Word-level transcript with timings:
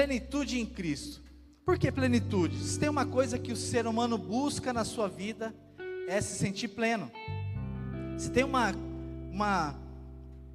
Plenitude 0.00 0.58
em 0.58 0.64
Cristo. 0.64 1.20
Por 1.62 1.78
que 1.78 1.92
plenitude? 1.92 2.56
Se 2.64 2.78
tem 2.78 2.88
uma 2.88 3.04
coisa 3.04 3.38
que 3.38 3.52
o 3.52 3.56
ser 3.56 3.86
humano 3.86 4.16
busca 4.16 4.72
na 4.72 4.82
sua 4.82 5.08
vida, 5.08 5.54
é 6.08 6.18
se 6.22 6.38
sentir 6.38 6.68
pleno. 6.68 7.12
Se 8.16 8.30
tem 8.30 8.42
uma, 8.42 8.72
uma, 9.30 9.78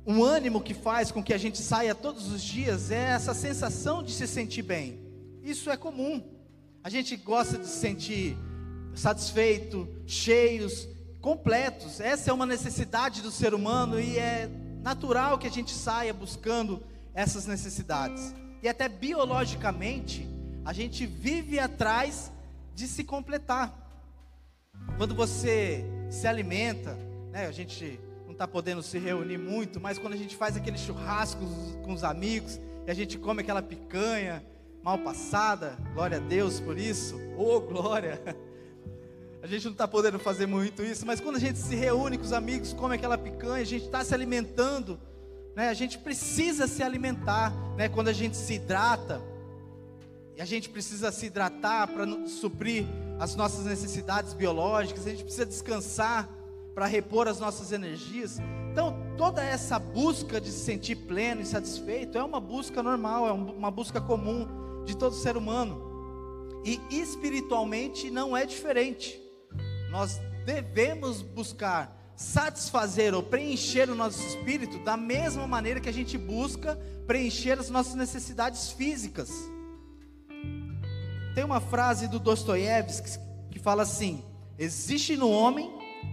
um 0.03 0.23
ânimo 0.23 0.59
que 0.59 0.73
faz 0.73 1.11
com 1.11 1.21
que 1.21 1.31
a 1.31 1.37
gente 1.37 1.59
saia 1.59 1.93
todos 1.93 2.31
os 2.31 2.41
dias, 2.41 2.89
é 2.89 3.11
essa 3.11 3.35
sensação 3.35 4.01
de 4.01 4.13
se 4.13 4.25
sentir 4.25 4.63
bem. 4.63 4.99
Isso 5.43 5.69
é 5.69 5.77
comum. 5.77 6.23
A 6.83 6.89
gente 6.89 7.15
gosta 7.15 7.59
de 7.59 7.67
se 7.67 7.77
sentir 7.77 8.35
satisfeito, 8.95 9.87
cheios, 10.07 10.87
completos. 11.21 11.99
Essa 11.99 12.31
é 12.31 12.33
uma 12.33 12.47
necessidade 12.47 13.21
do 13.21 13.29
ser 13.29 13.53
humano 13.53 13.99
e 13.99 14.17
é 14.17 14.49
natural 14.81 15.37
que 15.37 15.45
a 15.45 15.51
gente 15.51 15.71
saia 15.71 16.15
buscando 16.15 16.81
essas 17.13 17.45
necessidades. 17.45 18.33
E 18.65 18.67
até 18.67 18.89
biologicamente, 18.89 20.27
a 20.65 20.73
gente 20.73 21.05
vive 21.05 21.59
atrás 21.59 22.31
de 22.73 22.87
se 22.87 23.03
completar. 23.03 23.71
Quando 24.97 25.13
você 25.13 25.85
se 26.09 26.25
alimenta, 26.25 26.97
né, 27.31 27.45
a 27.45 27.51
gente 27.51 27.99
não 28.25 28.31
está 28.31 28.47
podendo 28.47 28.81
se 28.81 28.97
reunir 28.97 29.37
muito, 29.37 29.79
mas 29.79 29.99
quando 29.99 30.13
a 30.13 30.17
gente 30.17 30.35
faz 30.35 30.57
aquele 30.57 30.79
churrasco 30.79 31.45
com 31.83 31.93
os 31.93 32.03
amigos, 32.03 32.59
e 32.87 32.89
a 32.89 32.93
gente 32.95 33.19
come 33.19 33.43
aquela 33.43 33.61
picanha 33.61 34.43
mal 34.81 34.97
passada, 34.97 35.77
glória 35.93 36.17
a 36.17 36.21
Deus 36.21 36.59
por 36.59 36.75
isso, 36.75 37.21
oh 37.37 37.59
glória. 37.59 38.19
A 39.43 39.47
gente 39.47 39.65
não 39.65 39.73
está 39.73 39.87
podendo 39.87 40.17
fazer 40.17 40.47
muito 40.47 40.81
isso, 40.81 41.05
mas 41.05 41.19
quando 41.21 41.35
a 41.35 41.39
gente 41.39 41.59
se 41.59 41.75
reúne 41.75 42.17
com 42.17 42.23
os 42.23 42.33
amigos, 42.33 42.73
come 42.73 42.95
aquela 42.95 43.15
picanha, 43.15 43.61
a 43.61 43.63
gente 43.63 43.85
está 43.85 44.03
se 44.03 44.11
alimentando, 44.11 44.99
né? 45.55 45.69
A 45.69 45.73
gente 45.73 45.97
precisa 45.97 46.67
se 46.67 46.83
alimentar, 46.83 47.53
né? 47.77 47.87
Quando 47.87 48.09
a 48.09 48.13
gente 48.13 48.35
se 48.35 48.55
hidrata, 48.55 49.21
e 50.35 50.41
a 50.41 50.45
gente 50.45 50.69
precisa 50.69 51.11
se 51.11 51.27
hidratar 51.27 51.87
para 51.87 52.05
suprir 52.27 52.85
as 53.17 53.35
nossas 53.35 53.65
necessidades 53.65 54.33
biológicas, 54.33 55.07
a 55.07 55.09
gente 55.09 55.23
precisa 55.23 55.45
descansar 55.45 56.29
para 56.73 56.85
repor 56.85 57.29
as 57.29 57.39
nossas 57.39 57.71
energias. 57.71 58.37
Então, 58.69 58.93
toda 59.15 59.41
essa 59.41 59.79
busca 59.79 60.41
de 60.41 60.51
se 60.51 60.59
sentir 60.59 60.97
pleno 60.97 61.39
e 61.39 61.45
satisfeito 61.45 62.17
é 62.17 62.23
uma 62.23 62.41
busca 62.41 62.83
normal, 62.83 63.25
é 63.25 63.31
uma 63.31 63.71
busca 63.71 64.01
comum 64.01 64.83
de 64.83 64.97
todo 64.97 65.15
ser 65.15 65.37
humano. 65.37 66.61
E 66.65 66.81
espiritualmente 66.89 68.11
não 68.11 68.35
é 68.35 68.45
diferente. 68.45 69.17
Nós 69.89 70.19
devemos 70.45 71.21
buscar 71.21 71.94
satisfazer 72.15 73.13
ou 73.13 73.21
preencher 73.21 73.89
o 73.89 73.95
nosso 73.95 74.25
espírito 74.25 74.79
da 74.79 74.95
mesma 74.95 75.45
maneira 75.45 75.79
que 75.79 75.89
a 75.89 75.93
gente 75.93 76.17
busca 76.17 76.79
preencher 77.05 77.59
as 77.59 77.69
nossas 77.69 77.95
necessidades 77.95 78.71
físicas. 78.71 79.29
Tem 81.33 81.43
uma 81.43 81.59
frase 81.59 82.07
do 82.07 82.17
Dostoiévski 82.19 83.19
que 83.51 83.59
fala 83.59 83.83
assim: 83.83 84.23
existe 84.57 85.17
no 85.17 85.29
homem 85.29 85.69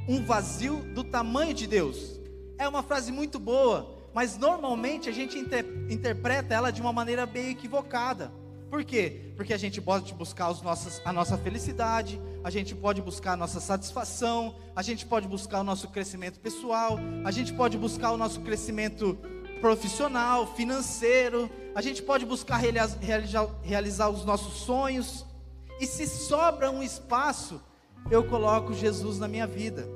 um 0.08 0.24
vazio 0.24 0.78
do 0.94 1.04
tamanho 1.04 1.54
de 1.54 1.66
Deus. 1.66 2.20
É 2.58 2.68
uma 2.68 2.82
frase 2.82 3.12
muito 3.12 3.38
boa, 3.38 4.08
mas 4.12 4.36
normalmente 4.36 5.08
a 5.08 5.12
gente 5.12 5.38
inter 5.38 5.64
interpreta 5.88 6.54
ela 6.54 6.70
de 6.70 6.80
uma 6.80 6.92
maneira 6.92 7.24
bem 7.26 7.50
equivocada. 7.50 8.32
Por 8.68 8.84
quê? 8.84 9.32
Porque 9.36 9.52
a 9.52 9.58
gente 9.58 9.80
pode 9.80 10.12
buscar 10.14 10.50
os 10.50 10.62
nossos, 10.62 11.00
a 11.04 11.12
nossa 11.12 11.36
felicidade, 11.36 12.20
a 12.44 12.50
gente 12.50 12.74
pode 12.74 13.00
buscar 13.00 13.32
a 13.32 13.36
nossa 13.36 13.60
satisfação, 13.60 14.56
a 14.74 14.82
gente 14.82 15.06
pode 15.06 15.28
buscar 15.28 15.60
o 15.60 15.64
nosso 15.64 15.88
crescimento 15.88 16.40
pessoal, 16.40 16.98
a 17.24 17.30
gente 17.30 17.52
pode 17.52 17.78
buscar 17.78 18.10
o 18.10 18.16
nosso 18.16 18.40
crescimento 18.40 19.16
profissional, 19.60 20.46
financeiro, 20.54 21.48
a 21.74 21.80
gente 21.80 22.02
pode 22.02 22.26
buscar 22.26 22.56
realizar, 22.56 23.48
realizar 23.62 24.08
os 24.08 24.24
nossos 24.24 24.54
sonhos, 24.54 25.24
e 25.80 25.86
se 25.86 26.06
sobra 26.06 26.70
um 26.70 26.82
espaço, 26.82 27.60
eu 28.10 28.24
coloco 28.24 28.74
Jesus 28.74 29.18
na 29.18 29.28
minha 29.28 29.46
vida. 29.46 29.88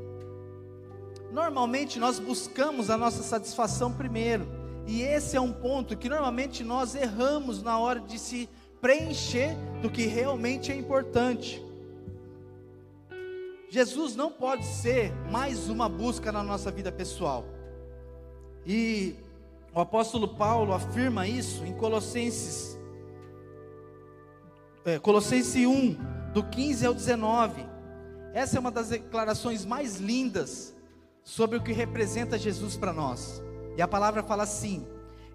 Normalmente 1.33 1.99
nós 1.99 2.21
buscamos 2.21 2.91
a 2.91 2.97
nossa 2.97 3.25
satisfação 3.25 3.93
primeiro, 3.93 4.47
e 4.87 5.03
esse 5.03 5.37
é 5.37 5.41
um 5.41 5.53
ponto 5.53 5.97
que 5.97 6.09
normalmente 6.09 6.63
nós 6.63 6.95
erramos 6.95 7.61
na 7.61 7.77
hora 7.77 7.99
de 7.99 8.21
se 8.21 8.49
preencher 8.81 9.57
do 9.83 9.91
que 9.91 10.07
realmente 10.07 10.71
é 10.71 10.77
importante. 10.77 11.66
Jesus 13.69 14.15
não 14.15 14.31
pode 14.31 14.65
ser 14.65 15.13
mais 15.31 15.69
uma 15.69 15.89
busca 15.89 16.31
na 16.31 16.43
nossa 16.43 16.71
vida 16.71 16.93
pessoal. 16.93 17.45
E 18.65 19.17
o 19.75 19.81
apóstolo 19.81 20.29
Paulo 20.29 20.73
afirma 20.73 21.27
isso 21.27 21.65
em 21.65 21.73
Colossenses, 21.73 22.79
é, 24.85 24.99
Colossenses 24.99 25.67
1, 25.67 25.97
do 26.33 26.45
15 26.45 26.87
ao 26.87 26.95
19. 26.95 27.67
Essa 28.33 28.57
é 28.57 28.61
uma 28.61 28.71
das 28.71 28.91
declarações 28.91 29.65
mais 29.65 29.97
lindas 29.97 30.75
sobre 31.25 31.59
o 31.59 31.63
que 31.63 31.73
representa 31.73 32.39
Jesus 32.39 32.77
para 32.77 32.93
nós. 32.93 33.43
E 33.77 33.83
a 33.83 33.89
palavra 33.89 34.23
fala 34.23 34.45
assim: 34.45 34.87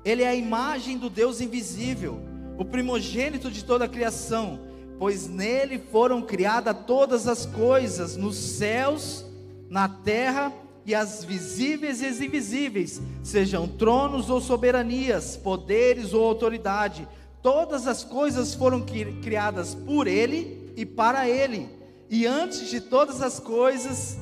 Ele 0.06 0.24
é 0.24 0.30
a 0.30 0.36
imagem 0.36 0.98
do 0.98 1.10
Deus 1.10 1.42
invisível, 1.42 2.22
o 2.58 2.64
primogênito 2.64 3.52
de 3.52 3.66
toda 3.66 3.86
a 3.86 3.90
criação, 3.90 4.60
pois 5.02 5.28
nele 5.28 5.80
foram 5.80 6.22
criadas 6.22 6.76
todas 6.86 7.28
as 7.28 7.44
coisas, 7.44 8.16
nos 8.16 8.36
céus, 8.36 9.26
na 9.68 9.90
terra 9.90 10.54
e 10.86 10.94
as 10.94 11.24
visíveis 11.24 12.04
e 12.04 12.06
as 12.06 12.22
invisíveis, 12.22 13.02
sejam 13.24 13.68
tronos 13.68 14.30
ou 14.30 14.40
soberanias, 14.40 15.36
poderes 15.36 16.14
ou 16.14 16.24
autoridade, 16.24 17.08
todas 17.42 17.88
as 17.88 18.04
coisas 18.04 18.54
foram 18.54 18.86
criadas 19.24 19.74
por 19.74 20.06
Ele 20.06 20.72
e 20.78 20.86
para 20.86 21.28
Ele, 21.28 21.68
e 22.08 22.28
antes 22.28 22.70
de 22.70 22.80
todas 22.80 23.24
as 23.24 23.40
coisas, 23.40 24.20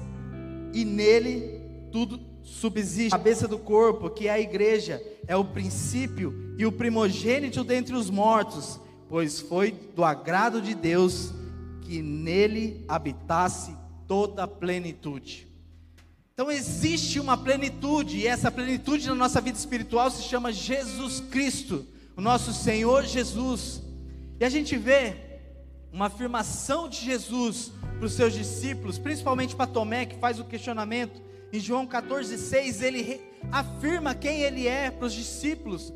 e 0.74 0.86
nele 0.86 1.60
tudo 1.92 2.22
subsiste. 2.42 3.14
A 3.14 3.18
cabeça 3.18 3.50
do 3.50 3.60
corpo, 3.60 4.10
que 4.10 4.30
é 4.30 4.32
a 4.32 4.40
igreja, 4.40 5.04
é 5.28 5.36
o 5.36 5.44
princípio 5.44 6.56
e 6.58 6.66
o 6.66 6.72
primogênito 6.72 7.66
dentre 7.66 7.94
os 7.94 8.10
mortos, 8.10 8.80
pois 9.10 9.40
foi 9.40 9.72
do 9.72 10.06
agrado 10.06 10.62
de 10.62 10.76
Deus 10.76 11.34
que 11.82 12.02
nele 12.02 12.86
habitasse 12.88 13.76
toda 14.08 14.44
a 14.44 14.48
plenitude. 14.48 15.48
Então 16.34 16.50
existe 16.50 17.20
uma 17.20 17.36
plenitude, 17.36 18.20
e 18.20 18.28
essa 18.28 18.50
plenitude 18.50 19.08
na 19.08 19.16
nossa 19.16 19.42
vida 19.42 19.58
espiritual 19.58 20.10
se 20.10 20.24
chama 20.24 20.54
Jesus 20.54 21.20
Cristo, 21.20 21.86
o 22.16 22.22
nosso 22.22 22.54
Senhor 22.54 23.04
Jesus. 23.04 23.82
E 24.40 24.46
a 24.46 24.50
gente 24.50 24.78
vê 24.78 25.16
uma 25.92 26.06
afirmação 26.06 26.88
de 26.88 26.98
Jesus 26.98 27.74
para 27.98 28.06
os 28.06 28.14
seus 28.14 28.34
discípulos, 28.34 28.98
principalmente 28.98 29.56
para 29.56 29.68
Tomé, 29.68 30.06
que 30.06 30.18
faz 30.18 30.40
o 30.40 30.46
questionamento. 30.46 31.22
Em 31.52 31.60
João 31.60 31.86
14,6, 31.86 32.82
ele 32.84 33.20
afirma 33.52 34.16
quem 34.16 34.42
ele 34.42 34.68
é 34.68 34.92
para 34.92 35.08
os 35.08 35.14
discípulos. 35.14 35.92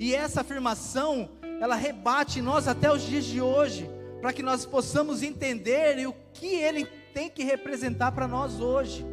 E 0.00 0.14
essa 0.14 0.40
afirmação, 0.40 1.28
ela 1.60 1.74
rebate 1.74 2.38
em 2.38 2.42
nós 2.42 2.68
até 2.68 2.92
os 2.92 3.02
dias 3.02 3.24
de 3.24 3.40
hoje, 3.40 3.88
para 4.20 4.32
que 4.32 4.42
nós 4.42 4.64
possamos 4.64 5.22
entender 5.22 6.06
o 6.06 6.14
que 6.32 6.46
ele 6.46 6.86
tem 7.12 7.30
que 7.30 7.44
representar 7.44 8.12
para 8.12 8.26
nós 8.26 8.60
hoje. 8.60 9.04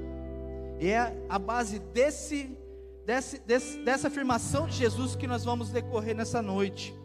E 0.79 0.89
é 0.89 1.15
a 1.29 1.37
base 1.37 1.79
desse, 1.79 2.57
desse, 3.05 3.39
desse, 3.39 3.77
dessa 3.79 4.07
afirmação 4.07 4.67
de 4.67 4.75
Jesus 4.75 5.15
que 5.15 5.27
nós 5.27 5.43
vamos 5.43 5.69
decorrer 5.69 6.15
nessa 6.15 6.41
noite. 6.41 6.95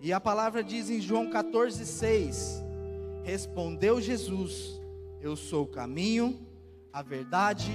E 0.00 0.12
a 0.12 0.20
palavra 0.20 0.62
diz 0.62 0.90
em 0.90 1.00
João 1.00 1.30
14,6: 1.30 2.64
Respondeu 3.22 4.00
Jesus: 4.00 4.80
Eu 5.20 5.36
sou 5.36 5.64
o 5.64 5.68
caminho, 5.68 6.38
a 6.92 7.02
verdade 7.02 7.70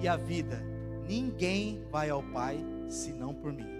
e 0.00 0.08
a 0.08 0.16
vida. 0.16 0.62
Ninguém 1.06 1.84
vai 1.90 2.10
ao 2.10 2.22
Pai 2.22 2.58
senão 2.88 3.34
por 3.34 3.52
mim. 3.52 3.75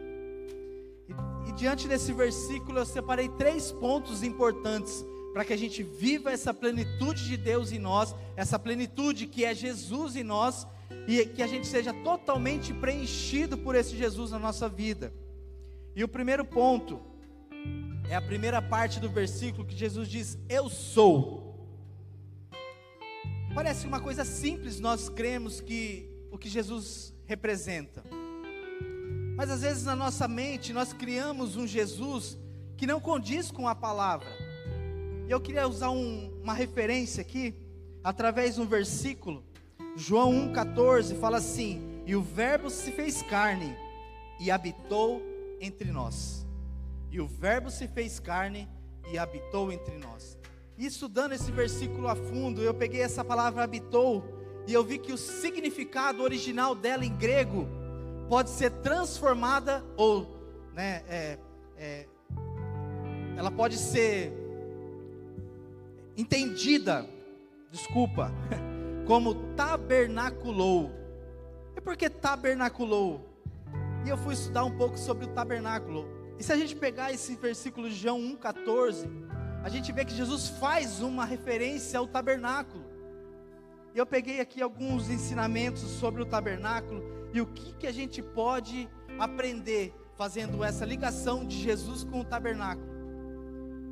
Diante 1.56 1.88
desse 1.88 2.12
versículo, 2.12 2.79
eu 2.79 2.85
separei 2.85 3.31
três 3.31 3.73
pontos 3.73 4.23
importantes 4.23 5.05
para 5.32 5.43
que 5.43 5.55
a 5.55 5.56
gente 5.56 5.82
viva 5.82 6.31
essa 6.31 6.53
plenitude 6.53 7.25
de 7.25 7.37
Deus 7.37 7.73
em 7.73 7.79
nós, 7.79 8.14
essa 8.37 8.58
plenitude 8.58 9.26
que 9.26 9.43
é 9.43 9.55
Jesus 9.55 10.17
em 10.17 10.23
nós, 10.23 10.67
e 11.08 11.25
que 11.25 11.43
a 11.43 11.47
gente 11.47 11.67
seja 11.67 11.94
totalmente 11.94 12.75
preenchido 12.75 13.56
por 13.56 13.75
esse 13.75 13.97
Jesus 13.97 14.32
na 14.32 14.38
nossa 14.38 14.69
vida. 14.69 15.12
E 15.94 16.05
o 16.05 16.08
primeiro 16.08 16.44
ponto 16.44 17.00
é 18.11 18.14
a 18.14 18.20
primeira 18.20 18.61
parte 18.61 19.00
do 19.00 19.09
versículo 19.09 19.64
que 19.64 19.75
Jesus 19.75 20.09
diz: 20.09 20.38
Eu 20.50 20.69
sou. 20.69 21.55
Parece 23.55 23.87
uma 23.87 24.00
coisa 24.00 24.26
simples 24.26 24.79
nós 24.79 25.09
cremos 25.09 25.61
que 25.61 26.06
o 26.31 26.37
que 26.37 26.50
Jesus 26.50 27.14
representa. 27.25 28.05
Mas 29.37 29.50
às 29.50 29.61
vezes 29.61 29.85
na 29.85 29.94
nossa 29.94 30.27
mente 30.27 30.73
nós 30.73 30.94
criamos 30.94 31.56
um 31.56 31.67
Jesus 31.67 32.38
que 32.77 32.87
não 32.87 32.99
condiz 32.99 33.50
com 33.50 33.69
a 33.69 33.75
palavra. 33.75 34.27
E 35.29 35.31
eu 35.31 35.41
queria 35.41 35.69
usar 35.69 35.91
um, 35.91 36.33
uma 36.43 36.55
referência 36.55 37.21
aqui, 37.21 37.55
através 38.03 38.55
de 38.55 38.62
um 38.62 38.67
versículo, 38.67 39.44
João 39.94 40.33
1,14 40.53 41.19
fala 41.19 41.37
assim: 41.37 42.03
E 42.06 42.17
o 42.17 42.23
Verbo 42.23 42.71
se 42.71 42.91
fez 42.93 43.21
carne 43.23 43.77
e 44.41 44.50
habitou 44.50 45.21
entre 45.61 45.91
nós. 45.91 46.47
e 47.11 47.21
o 47.21 47.27
Verbo 47.27 47.71
se 47.71 47.88
fez 47.88 48.19
carne 48.19 48.69
e 49.11 49.19
habitou 49.19 49.73
entre 49.73 49.97
nós. 49.99 50.38
E 50.79 50.87
estudando 50.87 51.33
esse 51.33 51.50
versículo 51.50 52.09
a 52.09 52.15
fundo, 52.15 52.62
eu 52.62 52.75
peguei 52.75 53.00
essa 53.00 53.25
palavra 53.25 53.65
habitou 53.65 54.23
e 54.67 54.73
eu 54.73 54.85
vi 54.85 54.99
que 54.99 55.12
o 55.12 55.17
significado 55.17 56.23
original 56.23 56.75
dela 56.75 57.05
em 57.05 57.17
grego 57.17 57.67
pode 58.28 58.50
ser 58.50 58.70
transformada 58.70 59.84
ou, 59.96 60.26
né, 60.75 61.02
é, 61.08 61.38
é, 61.76 62.06
ela 63.37 63.50
pode 63.50 63.76
ser 63.76 64.32
entendida, 66.17 67.06
desculpa, 67.70 68.32
como 69.06 69.34
tabernaculou. 69.55 70.90
E 71.76 71.81
por 71.81 71.96
que 71.96 72.08
tabernaculou? 72.08 73.25
E 74.05 74.08
eu 74.08 74.17
fui 74.17 74.34
estudar 74.34 74.64
um 74.64 74.76
pouco 74.76 74.99
sobre 74.99 75.26
o 75.26 75.28
tabernáculo. 75.28 76.06
E 76.38 76.43
se 76.43 76.52
a 76.52 76.56
gente 76.56 76.75
pegar 76.75 77.12
esse 77.12 77.37
versículo 77.37 77.88
de 77.88 77.94
João 77.94 78.19
1,14, 78.20 79.08
a 79.62 79.69
gente 79.69 79.93
vê 79.93 80.05
que 80.05 80.14
Jesus 80.14 80.49
faz 80.49 81.00
uma 81.00 81.25
referência 81.25 81.99
ao 81.99 82.06
tabernáculo. 82.06 82.84
E 83.94 83.99
eu 83.99 84.06
peguei 84.06 84.40
aqui 84.40 84.61
alguns 84.61 85.11
ensinamentos 85.11 85.82
sobre 85.82 86.23
o 86.23 86.26
tabernáculo 86.26 87.16
e 87.32 87.40
o 87.40 87.46
que, 87.46 87.73
que 87.75 87.87
a 87.87 87.93
gente 87.93 88.23
pode 88.23 88.88
aprender 89.19 89.94
fazendo 90.17 90.64
essa 90.64 90.84
ligação 90.84 91.44
de 91.44 91.56
Jesus 91.62 92.02
com 92.05 92.20
o 92.20 92.25
tabernáculo. 92.25 92.87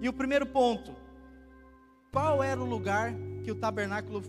E 0.01 0.09
o 0.09 0.13
primeiro 0.13 0.47
ponto, 0.47 0.95
qual 2.11 2.43
era 2.43 2.61
o 2.61 2.65
lugar 2.65 3.13
que 3.43 3.51
o 3.51 3.55
tabernáculo 3.55 4.23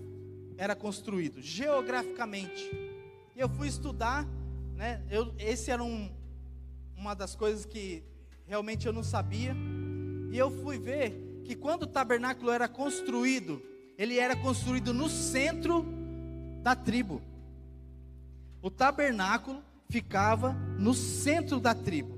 era 0.58 0.76
construído? 0.76 1.42
Geograficamente. 1.42 2.70
E 3.36 3.40
eu 3.40 3.50
fui 3.50 3.68
estudar, 3.68 4.28
né? 4.76 5.02
Eu, 5.10 5.34
esse 5.38 5.72
era 5.72 5.84
um, 5.84 6.12
uma 6.96 7.14
das 7.14 7.36
coisas 7.36 7.66
que 7.66 8.04
realmente 8.46 8.86
eu 8.88 8.94
não 8.94 9.04
sabia. 9.04 9.56
E 10.32 10.38
eu 10.38 10.52
fui 10.52 10.78
ver 10.78 11.42
que 11.46 11.56
quando 11.56 11.84
o 11.84 11.88
tabernáculo 11.88 12.52
era 12.52 12.68
construído, 12.68 13.62
ele 13.98 14.20
era 14.20 14.36
construído 14.36 14.94
no 14.94 15.10
centro 15.10 15.86
da 16.62 16.76
tribo. 16.76 17.22
O 18.66 18.72
tabernáculo 18.72 19.62
ficava 19.88 20.54
no 20.80 20.92
centro 20.96 21.60
da 21.60 21.76
tribo. 21.76 22.18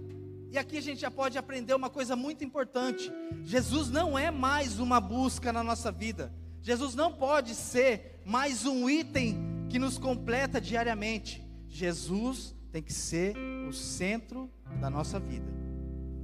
E 0.50 0.58
aqui 0.58 0.78
a 0.78 0.82
gente 0.82 1.02
já 1.02 1.12
pode 1.12 1.38
aprender 1.38 1.74
uma 1.74 1.90
coisa 1.90 2.16
muito 2.16 2.42
importante: 2.42 3.12
Jesus 3.44 3.90
não 3.90 4.18
é 4.18 4.32
mais 4.32 4.80
uma 4.80 5.02
busca 5.02 5.52
na 5.52 5.62
nossa 5.62 5.92
vida. 5.92 6.34
Jesus 6.62 6.96
não 6.96 7.12
pode 7.12 7.54
ser 7.54 8.22
mais 8.24 8.66
um 8.66 8.90
item 8.90 9.68
que 9.70 9.78
nos 9.78 9.98
completa 9.98 10.62
diariamente. 10.62 11.46
Jesus 11.68 12.56
tem 12.72 12.82
que 12.82 12.94
ser 12.94 13.36
o 13.68 13.74
centro 13.74 14.50
da 14.80 14.90
nossa 14.90 15.20
vida. 15.20 15.52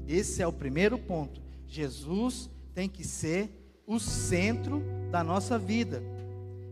Esse 0.08 0.42
é 0.42 0.48
o 0.48 0.54
primeiro 0.54 0.98
ponto. 0.98 1.42
Jesus 1.68 2.50
tem 2.74 2.88
que 2.88 3.04
ser 3.04 3.52
o 3.86 4.00
centro 4.00 4.82
da 5.12 5.22
nossa 5.22 5.60
vida. 5.60 6.02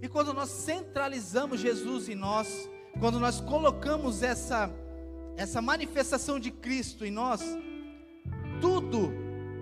E 0.01 0.07
quando 0.07 0.33
nós 0.33 0.47
centralizamos 0.47 1.59
Jesus 1.59 2.07
em 2.07 2.15
nós, 2.15 2.47
quando 3.01 3.19
nós 3.19 3.41
colocamos 3.41 4.21
essa 4.21 4.71
essa 5.35 5.59
manifestação 5.59 6.39
de 6.39 6.51
Cristo 6.51 7.03
em 7.03 7.09
nós, 7.09 7.41
tudo 8.61 9.11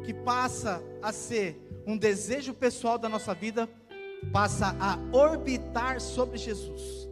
que 0.03 0.13
passa 0.13 0.83
a 1.01 1.13
ser 1.13 1.57
um 1.88 1.97
desejo 1.97 2.53
pessoal 2.53 2.97
da 2.97 3.07
nossa 3.07 3.33
vida 3.33 3.69
passa 4.33 4.75
a 4.77 5.00
orbitar 5.15 6.01
sobre 6.01 6.38
Jesus. 6.38 7.07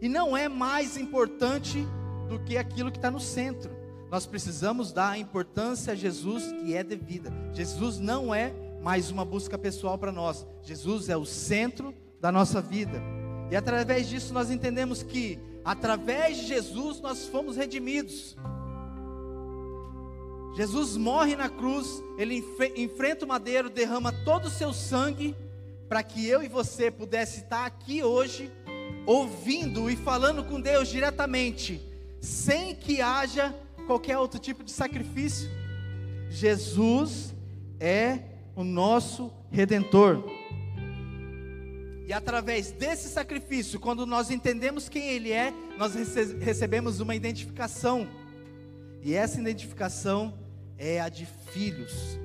E 0.00 0.08
não 0.08 0.36
é 0.36 0.48
mais 0.48 0.96
importante 0.96 1.84
do 2.28 2.38
que 2.38 2.56
aquilo 2.56 2.92
que 2.92 2.98
está 2.98 3.10
no 3.10 3.18
centro. 3.18 3.74
Nós 4.08 4.24
precisamos 4.24 4.92
dar 4.92 5.10
a 5.10 5.18
importância 5.18 5.94
a 5.94 5.96
Jesus 5.96 6.52
que 6.52 6.76
é 6.76 6.84
devida. 6.84 7.32
Jesus 7.52 7.98
não 7.98 8.32
é 8.32 8.52
mais 8.80 9.10
uma 9.10 9.24
busca 9.24 9.58
pessoal 9.58 9.98
para 9.98 10.12
nós. 10.12 10.46
Jesus 10.62 11.08
é 11.08 11.16
o 11.16 11.24
centro 11.24 11.92
da 12.20 12.30
nossa 12.30 12.60
vida. 12.60 13.02
E 13.52 13.56
através 13.56 14.08
disso 14.08 14.32
nós 14.32 14.50
entendemos 14.50 15.02
que 15.02 15.38
através 15.62 16.38
de 16.38 16.46
Jesus 16.46 17.02
nós 17.02 17.26
fomos 17.26 17.54
redimidos. 17.54 18.34
Jesus 20.56 20.96
morre 20.96 21.36
na 21.36 21.50
cruz, 21.50 22.02
ele 22.16 22.42
enfrenta 22.78 23.26
o 23.26 23.28
madeiro, 23.28 23.68
derrama 23.68 24.10
todo 24.10 24.46
o 24.46 24.50
seu 24.50 24.72
sangue 24.72 25.36
para 25.86 26.02
que 26.02 26.26
eu 26.26 26.42
e 26.42 26.48
você 26.48 26.90
pudesse 26.90 27.40
estar 27.40 27.66
aqui 27.66 28.02
hoje 28.02 28.50
ouvindo 29.04 29.90
e 29.90 29.96
falando 29.96 30.42
com 30.44 30.58
Deus 30.58 30.88
diretamente 30.88 31.78
sem 32.22 32.74
que 32.74 33.02
haja 33.02 33.54
qualquer 33.86 34.16
outro 34.16 34.40
tipo 34.40 34.64
de 34.64 34.70
sacrifício. 34.70 35.50
Jesus 36.30 37.34
é 37.78 38.18
o 38.56 38.64
nosso 38.64 39.30
redentor. 39.50 40.24
E 42.06 42.12
através 42.12 42.72
desse 42.72 43.08
sacrifício, 43.08 43.78
quando 43.78 44.04
nós 44.04 44.30
entendemos 44.30 44.88
quem 44.88 45.08
Ele 45.08 45.32
é, 45.32 45.52
nós 45.78 45.94
rece 45.94 46.36
recebemos 46.40 47.00
uma 47.00 47.14
identificação. 47.14 48.08
E 49.02 49.14
essa 49.14 49.40
identificação 49.40 50.34
é 50.78 51.00
a 51.00 51.08
de 51.08 51.26
filhos. 51.52 52.18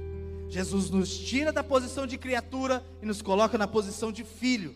Jesus 0.49 0.89
nos 0.89 1.17
tira 1.17 1.51
da 1.51 1.63
posição 1.63 2.07
de 2.07 2.17
criatura 2.17 2.83
e 3.01 3.05
nos 3.05 3.21
coloca 3.21 3.57
na 3.57 3.67
posição 3.67 4.11
de 4.11 4.23
filho. 4.23 4.75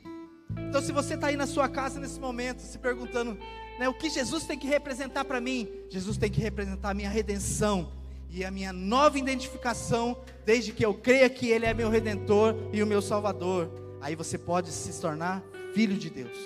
Então, 0.70 0.82
se 0.82 0.92
você 0.92 1.16
está 1.16 1.28
aí 1.28 1.38
na 1.38 1.48
sua 1.48 1.70
casa 1.70 2.00
nesse 2.00 2.20
momento, 2.20 2.60
se 2.60 2.78
perguntando, 2.78 3.38
né, 3.80 3.88
o 3.88 3.94
que 3.94 4.10
Jesus 4.10 4.44
tem 4.44 4.60
que 4.60 4.68
representar 4.68 5.26
para 5.26 5.40
mim? 5.40 5.68
Jesus 5.90 6.18
tem 6.18 6.30
que 6.30 6.42
representar 6.42 6.92
a 6.92 6.94
minha 6.94 7.10
redenção 7.10 7.92
e 8.30 8.46
a 8.46 8.52
minha 8.52 8.72
nova 8.72 9.18
identificação, 9.18 10.18
desde 10.46 10.72
que 10.72 10.86
eu 10.86 10.94
creia 10.94 11.30
que 11.30 11.48
Ele 11.50 11.66
é 11.66 11.74
meu 11.74 11.90
redentor 11.90 12.56
e 12.72 12.82
o 12.84 12.88
meu 12.88 13.02
salvador. 13.02 13.81
Aí 14.02 14.16
você 14.16 14.38
pode 14.38 14.72
se 14.72 15.00
tornar 15.00 15.44
filho 15.74 15.96
de 15.96 16.10
Deus. 16.10 16.38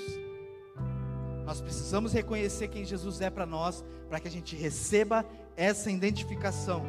Nós 1.45 1.61
precisamos 1.61 2.11
reconhecer 2.11 2.67
quem 2.67 2.83
Jesus 2.83 3.21
é 3.21 3.29
para 3.29 3.45
nós, 3.45 3.83
para 4.09 4.19
que 4.19 4.27
a 4.27 4.31
gente 4.31 4.55
receba 4.55 5.25
essa 5.55 5.89
identificação. 5.89 6.83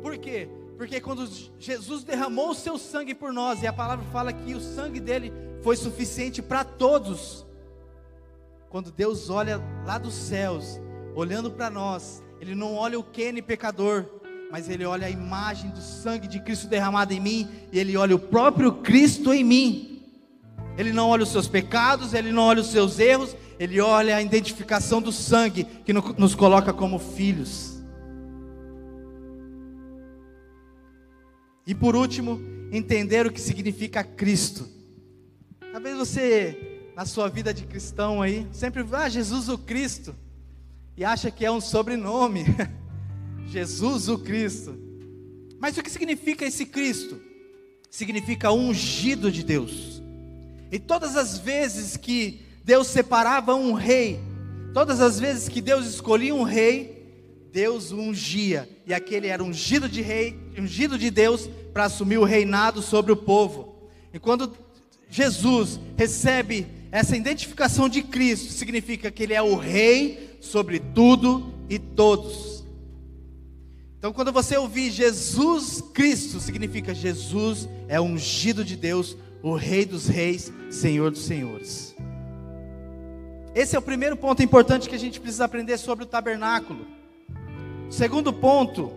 Por 0.00 0.16
quê? 0.16 0.48
Porque 0.76 1.00
quando 1.00 1.28
Jesus 1.58 2.04
derramou 2.04 2.50
o 2.50 2.54
seu 2.54 2.78
sangue 2.78 3.14
por 3.14 3.32
nós, 3.32 3.62
e 3.62 3.66
a 3.66 3.72
palavra 3.72 4.04
fala 4.12 4.32
que 4.32 4.54
o 4.54 4.60
sangue 4.60 5.00
dele 5.00 5.32
foi 5.62 5.76
suficiente 5.76 6.40
para 6.42 6.64
todos. 6.64 7.46
Quando 8.70 8.90
Deus 8.90 9.30
olha 9.30 9.60
lá 9.86 9.98
dos 9.98 10.14
céus, 10.14 10.80
olhando 11.14 11.50
para 11.50 11.70
nós, 11.70 12.22
Ele 12.40 12.54
não 12.54 12.74
olha 12.74 12.98
o 12.98 13.04
Kenny 13.04 13.40
pecador, 13.40 14.04
mas 14.54 14.68
Ele 14.68 14.84
olha 14.84 15.08
a 15.08 15.10
imagem 15.10 15.68
do 15.70 15.80
sangue 15.80 16.28
de 16.28 16.38
Cristo 16.38 16.68
derramado 16.68 17.12
em 17.12 17.18
mim, 17.18 17.48
e 17.72 17.78
Ele 17.80 17.96
olha 17.96 18.14
o 18.14 18.20
próprio 18.20 18.70
Cristo 18.70 19.34
em 19.34 19.42
mim. 19.42 20.00
Ele 20.78 20.92
não 20.92 21.08
olha 21.08 21.24
os 21.24 21.32
seus 21.32 21.48
pecados, 21.48 22.14
Ele 22.14 22.30
não 22.30 22.44
olha 22.44 22.60
os 22.60 22.68
seus 22.68 23.00
erros, 23.00 23.34
Ele 23.58 23.80
olha 23.80 24.14
a 24.14 24.22
identificação 24.22 25.02
do 25.02 25.10
sangue 25.10 25.64
que 25.64 25.92
nos 25.92 26.36
coloca 26.36 26.72
como 26.72 27.00
filhos. 27.00 27.82
E 31.66 31.74
por 31.74 31.96
último, 31.96 32.40
entender 32.70 33.26
o 33.26 33.32
que 33.32 33.40
significa 33.40 34.04
Cristo. 34.04 34.68
Talvez 35.72 35.98
você, 35.98 36.92
na 36.94 37.04
sua 37.04 37.28
vida 37.28 37.52
de 37.52 37.66
cristão 37.66 38.22
aí, 38.22 38.46
sempre 38.52 38.84
vá 38.84 39.06
ah, 39.06 39.08
Jesus 39.08 39.48
o 39.48 39.58
Cristo 39.58 40.14
e 40.96 41.04
acha 41.04 41.28
que 41.28 41.44
é 41.44 41.50
um 41.50 41.60
sobrenome. 41.60 42.44
Jesus 43.54 44.08
o 44.08 44.18
Cristo. 44.18 44.76
Mas 45.60 45.78
o 45.78 45.82
que 45.82 45.90
significa 45.90 46.44
esse 46.44 46.66
Cristo? 46.66 47.20
Significa 47.88 48.50
ungido 48.50 49.30
de 49.30 49.44
Deus. 49.44 50.02
E 50.72 50.78
todas 50.80 51.16
as 51.16 51.38
vezes 51.38 51.96
que 51.96 52.40
Deus 52.64 52.88
separava 52.88 53.54
um 53.54 53.72
rei, 53.72 54.18
todas 54.72 55.00
as 55.00 55.20
vezes 55.20 55.48
que 55.48 55.60
Deus 55.60 55.86
escolhia 55.86 56.34
um 56.34 56.42
rei, 56.42 57.06
Deus 57.52 57.92
o 57.92 57.96
ungia, 57.96 58.68
e 58.84 58.92
aquele 58.92 59.28
era 59.28 59.44
ungido 59.44 59.88
de 59.88 60.02
rei, 60.02 60.36
ungido 60.58 60.98
de 60.98 61.08
Deus 61.08 61.48
para 61.72 61.84
assumir 61.84 62.18
o 62.18 62.24
reinado 62.24 62.82
sobre 62.82 63.12
o 63.12 63.16
povo. 63.16 63.88
E 64.12 64.18
quando 64.18 64.52
Jesus 65.08 65.78
recebe 65.96 66.66
essa 66.90 67.16
identificação 67.16 67.88
de 67.88 68.02
Cristo, 68.02 68.52
significa 68.52 69.12
que 69.12 69.22
Ele 69.22 69.34
é 69.34 69.42
o 69.42 69.54
Rei 69.54 70.38
sobre 70.40 70.80
tudo 70.80 71.54
e 71.68 71.78
todos. 71.78 72.53
Então, 74.04 74.12
quando 74.12 74.30
você 74.30 74.54
ouvir 74.58 74.90
Jesus 74.90 75.80
Cristo, 75.94 76.38
significa 76.38 76.92
Jesus 76.92 77.66
é 77.88 77.98
ungido 77.98 78.62
de 78.62 78.76
Deus, 78.76 79.16
o 79.42 79.54
Rei 79.54 79.86
dos 79.86 80.06
Reis, 80.06 80.52
Senhor 80.70 81.10
dos 81.10 81.24
Senhores. 81.24 81.96
Esse 83.54 83.74
é 83.74 83.78
o 83.78 83.82
primeiro 83.82 84.14
ponto 84.14 84.42
importante 84.42 84.90
que 84.90 84.94
a 84.94 84.98
gente 84.98 85.18
precisa 85.18 85.46
aprender 85.46 85.78
sobre 85.78 86.04
o 86.04 86.06
tabernáculo. 86.06 86.86
Segundo 87.88 88.30
ponto, 88.30 88.92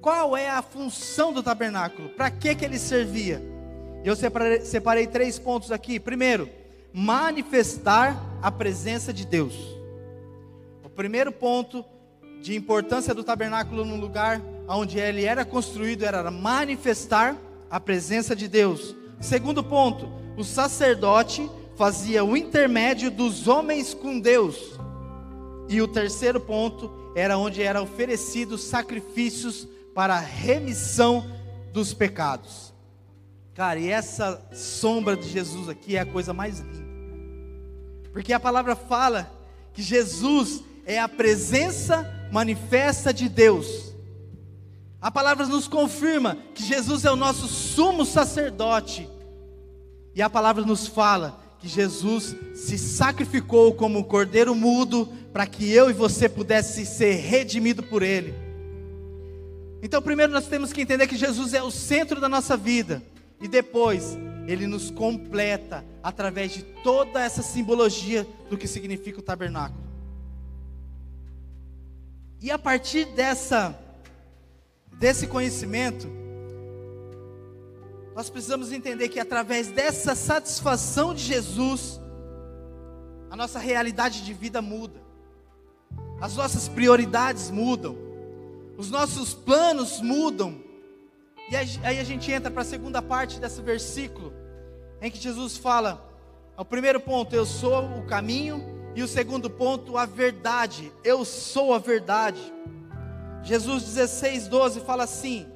qual 0.00 0.34
é 0.34 0.48
a 0.48 0.62
função 0.62 1.30
do 1.30 1.42
tabernáculo? 1.42 2.08
Para 2.08 2.30
que, 2.30 2.54
que 2.54 2.64
ele 2.64 2.78
servia? 2.78 3.42
Eu 4.02 4.16
separei, 4.16 4.62
separei 4.62 5.06
três 5.06 5.38
pontos 5.38 5.70
aqui. 5.70 6.00
Primeiro, 6.00 6.48
manifestar 6.90 8.18
a 8.40 8.50
presença 8.50 9.12
de 9.12 9.26
Deus. 9.26 9.54
O 10.82 10.88
primeiro 10.88 11.30
ponto, 11.30 11.84
de 12.40 12.54
importância 12.54 13.14
do 13.14 13.24
tabernáculo 13.24 13.84
no 13.84 13.96
lugar 13.96 14.40
onde 14.68 14.98
ele 14.98 15.24
era 15.24 15.44
construído 15.44 16.04
era 16.04 16.30
manifestar 16.30 17.36
a 17.70 17.78
presença 17.78 18.34
de 18.34 18.48
Deus. 18.48 18.94
Segundo 19.20 19.62
ponto, 19.62 20.08
o 20.36 20.44
sacerdote 20.44 21.48
fazia 21.76 22.24
o 22.24 22.36
intermédio 22.36 23.10
dos 23.10 23.48
homens 23.48 23.94
com 23.94 24.18
Deus. 24.18 24.78
E 25.68 25.80
o 25.80 25.88
terceiro 25.88 26.40
ponto 26.40 26.90
era 27.14 27.38
onde 27.38 27.62
eram 27.62 27.84
oferecidos 27.84 28.64
sacrifícios 28.64 29.66
para 29.94 30.14
a 30.14 30.20
remissão 30.20 31.26
dos 31.72 31.94
pecados. 31.94 32.74
Cara, 33.54 33.78
e 33.78 33.88
essa 33.88 34.46
sombra 34.52 35.16
de 35.16 35.28
Jesus 35.28 35.68
aqui 35.68 35.96
é 35.96 36.00
a 36.00 36.06
coisa 36.06 36.34
mais 36.34 36.60
linda. 36.60 36.86
Porque 38.12 38.32
a 38.32 38.40
palavra 38.40 38.76
fala 38.76 39.30
que 39.72 39.82
Jesus 39.82 40.62
é 40.86 41.00
a 41.00 41.08
presença 41.08 42.08
manifesta 42.30 43.12
de 43.12 43.28
Deus. 43.28 43.92
A 45.00 45.10
palavra 45.10 45.46
nos 45.46 45.68
confirma 45.68 46.38
que 46.54 46.62
Jesus 46.62 47.04
é 47.04 47.10
o 47.10 47.16
nosso 47.16 47.48
sumo 47.48 48.04
sacerdote. 48.06 49.08
E 50.14 50.22
a 50.22 50.30
palavra 50.30 50.64
nos 50.64 50.86
fala 50.86 51.42
que 51.58 51.68
Jesus 51.68 52.34
se 52.54 52.78
sacrificou 52.78 53.74
como 53.74 53.98
um 53.98 54.02
cordeiro 54.02 54.54
mudo 54.54 55.08
para 55.32 55.46
que 55.46 55.70
eu 55.70 55.90
e 55.90 55.92
você 55.92 56.28
pudesse 56.28 56.86
ser 56.86 57.16
redimido 57.16 57.82
por 57.82 58.02
ele. 58.02 58.34
Então, 59.82 60.00
primeiro 60.00 60.32
nós 60.32 60.46
temos 60.46 60.72
que 60.72 60.80
entender 60.80 61.06
que 61.06 61.16
Jesus 61.16 61.52
é 61.52 61.62
o 61.62 61.70
centro 61.70 62.20
da 62.20 62.28
nossa 62.28 62.56
vida 62.56 63.02
e 63.40 63.46
depois 63.46 64.16
ele 64.46 64.66
nos 64.66 64.90
completa 64.90 65.84
através 66.02 66.52
de 66.52 66.62
toda 66.62 67.20
essa 67.20 67.42
simbologia 67.42 68.26
do 68.48 68.56
que 68.56 68.66
significa 68.66 69.18
o 69.18 69.22
tabernáculo. 69.22 69.85
E 72.40 72.50
a 72.50 72.58
partir 72.58 73.06
dessa 73.06 73.78
desse 74.98 75.26
conhecimento, 75.26 76.08
nós 78.14 78.30
precisamos 78.30 78.72
entender 78.72 79.10
que 79.10 79.20
através 79.20 79.68
dessa 79.68 80.14
satisfação 80.14 81.14
de 81.14 81.22
Jesus, 81.22 82.00
a 83.30 83.36
nossa 83.36 83.58
realidade 83.58 84.24
de 84.24 84.32
vida 84.32 84.62
muda, 84.62 85.00
as 86.20 86.34
nossas 86.36 86.66
prioridades 86.66 87.50
mudam, 87.50 87.96
os 88.78 88.90
nossos 88.90 89.34
planos 89.34 90.00
mudam. 90.00 90.62
E 91.50 91.56
aí 91.56 92.00
a 92.00 92.04
gente 92.04 92.32
entra 92.32 92.50
para 92.50 92.62
a 92.62 92.64
segunda 92.64 93.02
parte 93.02 93.38
desse 93.38 93.60
versículo, 93.60 94.32
em 95.00 95.10
que 95.10 95.18
Jesus 95.18 95.58
fala: 95.58 96.02
o 96.56 96.64
primeiro 96.64 96.98
ponto, 96.98 97.36
eu 97.36 97.44
sou 97.44 97.98
o 97.98 98.06
caminho, 98.06 98.75
e 98.96 99.02
o 99.02 99.06
segundo 99.06 99.50
ponto, 99.50 99.98
a 99.98 100.06
verdade, 100.06 100.90
eu 101.04 101.22
sou 101.22 101.74
a 101.74 101.78
verdade. 101.78 102.40
Jesus 103.42 103.82
16, 103.84 104.48
12 104.48 104.80
fala 104.80 105.04
assim: 105.04 105.46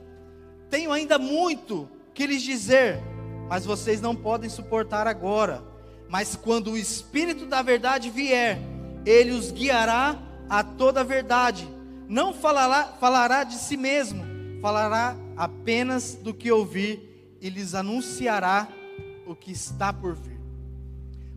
Tenho 0.68 0.92
ainda 0.92 1.18
muito 1.18 1.88
que 2.12 2.26
lhes 2.26 2.42
dizer, 2.42 3.00
mas 3.48 3.64
vocês 3.64 3.98
não 3.98 4.14
podem 4.14 4.50
suportar 4.50 5.06
agora. 5.06 5.64
Mas 6.06 6.36
quando 6.36 6.72
o 6.72 6.76
Espírito 6.76 7.46
da 7.46 7.62
verdade 7.62 8.10
vier, 8.10 8.58
ele 9.06 9.30
os 9.30 9.50
guiará 9.50 10.18
a 10.46 10.62
toda 10.62 11.00
a 11.00 11.04
verdade. 11.04 11.66
Não 12.06 12.34
falará, 12.34 12.88
falará 13.00 13.42
de 13.42 13.54
si 13.54 13.76
mesmo, 13.78 14.22
falará 14.60 15.16
apenas 15.34 16.14
do 16.14 16.34
que 16.34 16.52
ouvir 16.52 17.38
e 17.40 17.48
lhes 17.48 17.74
anunciará 17.74 18.68
o 19.26 19.34
que 19.34 19.50
está 19.50 19.94
por 19.94 20.14
vir. 20.14 20.29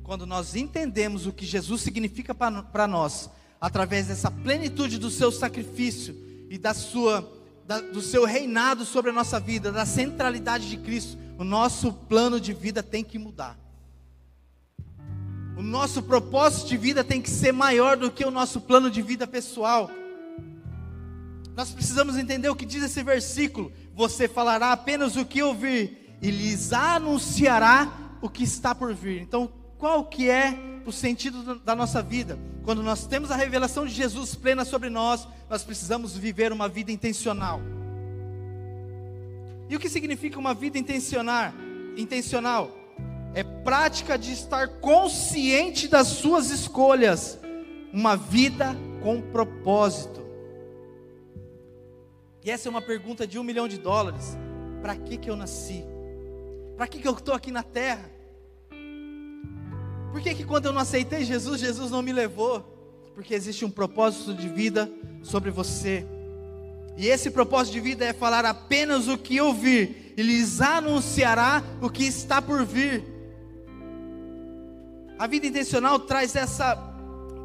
Quando 0.03 0.25
nós 0.25 0.55
entendemos 0.55 1.25
o 1.25 1.33
que 1.33 1.45
Jesus 1.45 1.81
significa 1.81 2.35
para 2.35 2.87
nós, 2.87 3.29
através 3.59 4.07
dessa 4.07 4.29
plenitude 4.29 4.97
do 4.97 5.09
seu 5.09 5.31
sacrifício, 5.31 6.23
e 6.53 6.57
da 6.59 6.71
sua, 6.71 7.27
da, 7.65 7.81
do 7.81 7.99
seu 7.99 8.25
reinado 8.25 8.85
sobre 8.85 9.09
a 9.09 9.13
nossa 9.13 9.39
vida, 9.39 9.71
da 9.71 9.87
centralidade 9.87 10.69
de 10.69 10.77
Cristo, 10.77 11.17
o 11.35 11.43
nosso 11.43 11.91
plano 11.91 12.39
de 12.39 12.53
vida 12.53 12.83
tem 12.83 13.03
que 13.03 13.17
mudar. 13.17 13.57
O 15.57 15.63
nosso 15.63 16.03
propósito 16.03 16.67
de 16.67 16.77
vida 16.77 17.03
tem 17.03 17.19
que 17.19 17.31
ser 17.31 17.51
maior 17.51 17.97
do 17.97 18.11
que 18.11 18.23
o 18.23 18.29
nosso 18.29 18.61
plano 18.61 18.91
de 18.91 19.01
vida 19.01 19.25
pessoal. 19.25 19.89
Nós 21.55 21.71
precisamos 21.71 22.17
entender 22.17 22.49
o 22.49 22.55
que 22.55 22.67
diz 22.67 22.83
esse 22.83 23.01
versículo. 23.01 23.71
Você 23.95 24.27
falará 24.27 24.71
apenas 24.71 25.15
o 25.15 25.25
que 25.25 25.41
ouvir 25.41 26.17
e 26.21 26.29
lhes 26.29 26.71
anunciará 26.71 28.17
o 28.21 28.29
que 28.29 28.43
está 28.43 28.75
por 28.75 28.93
vir. 28.93 29.21
Então, 29.23 29.51
qual 29.83 30.05
que 30.05 30.29
é 30.29 30.57
o 30.85 30.93
sentido 30.93 31.59
da 31.59 31.75
nossa 31.75 32.01
vida? 32.01 32.39
Quando 32.63 32.81
nós 32.81 33.05
temos 33.05 33.29
a 33.31 33.35
revelação 33.35 33.85
de 33.85 33.91
Jesus 33.91 34.33
plena 34.33 34.63
sobre 34.63 34.89
nós, 34.89 35.27
nós 35.49 35.61
precisamos 35.61 36.15
viver 36.15 36.53
uma 36.53 36.69
vida 36.69 36.89
intencional. 36.89 37.59
E 39.67 39.75
o 39.75 39.79
que 39.81 39.89
significa 39.89 40.39
uma 40.39 40.53
vida 40.53 40.77
intencional? 40.77 41.51
Intencional 41.97 42.71
é 43.33 43.43
prática 43.43 44.17
de 44.17 44.31
estar 44.31 44.69
consciente 44.79 45.89
das 45.89 46.07
suas 46.07 46.49
escolhas, 46.49 47.37
uma 47.91 48.15
vida 48.15 48.77
com 49.01 49.21
propósito. 49.21 50.25
E 52.41 52.49
essa 52.49 52.69
é 52.69 52.71
uma 52.71 52.81
pergunta 52.81 53.27
de 53.27 53.37
um 53.37 53.43
milhão 53.43 53.67
de 53.67 53.77
dólares. 53.77 54.37
Para 54.81 54.95
que 54.95 55.17
que 55.17 55.29
eu 55.29 55.35
nasci? 55.35 55.83
Para 56.77 56.87
que 56.87 56.99
que 56.99 57.07
eu 57.09 57.11
estou 57.11 57.35
aqui 57.35 57.51
na 57.51 57.63
Terra? 57.63 58.12
Por 60.13 60.21
que, 60.21 60.35
que 60.35 60.43
quando 60.43 60.67
eu 60.67 60.71
não 60.71 60.79
aceitei 60.79 61.25
Jesus, 61.25 61.59
Jesus 61.59 61.89
não 61.89 62.03
me 62.03 62.13
levou? 62.13 62.61
Porque 63.15 63.33
existe 63.33 63.65
um 63.65 63.71
propósito 63.71 64.31
de 64.31 64.47
vida 64.47 64.87
sobre 65.23 65.49
você. 65.49 66.05
E 66.95 67.07
esse 67.07 67.31
propósito 67.31 67.73
de 67.73 67.79
vida 67.79 68.05
é 68.05 68.13
falar 68.13 68.45
apenas 68.45 69.07
o 69.07 69.17
que 69.17 69.41
ouvir, 69.41 70.13
e 70.15 70.21
lhes 70.21 70.61
anunciará 70.61 71.63
o 71.81 71.89
que 71.89 72.03
está 72.03 72.39
por 72.39 72.63
vir. 72.63 73.03
A 75.17 75.25
vida 75.25 75.47
intencional 75.47 75.99
traz 75.99 76.35
essa 76.35 76.75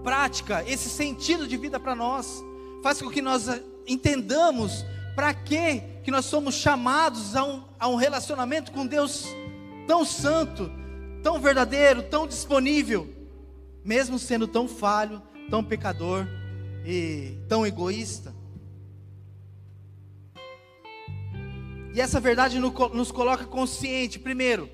prática, 0.05 0.63
esse 0.69 0.91
sentido 0.91 1.49
de 1.49 1.57
vida 1.57 1.81
para 1.81 1.95
nós, 1.95 2.45
faz 2.83 3.01
com 3.01 3.09
que 3.09 3.23
nós 3.23 3.49
entendamos 3.87 4.85
para 5.17 5.33
que 5.33 5.83
que 6.05 6.11
nós 6.11 6.27
somos 6.27 6.55
chamados 6.55 7.35
a 7.35 7.45
um, 7.45 7.65
a 7.81 7.89
um 7.89 7.97
relacionamento 7.97 8.73
com 8.73 8.87
Deus 8.87 9.25
tão 9.87 10.05
santo, 10.05 10.71
tão 11.23 11.41
verdadeiro, 11.41 12.03
tão 12.03 12.27
disponível, 12.27 13.09
mesmo 13.85 14.19
sendo 14.19 14.47
tão 14.47 14.69
falho, 14.69 15.23
tão 15.51 15.63
pecador 15.63 16.27
e 16.85 17.37
tão 17.49 17.67
egoísta. 17.67 18.35
E 21.95 22.01
essa 22.01 22.21
verdade 22.21 22.59
nos 22.59 23.11
coloca 23.11 23.45
consciente, 23.45 24.19
primeiro, 24.19 24.71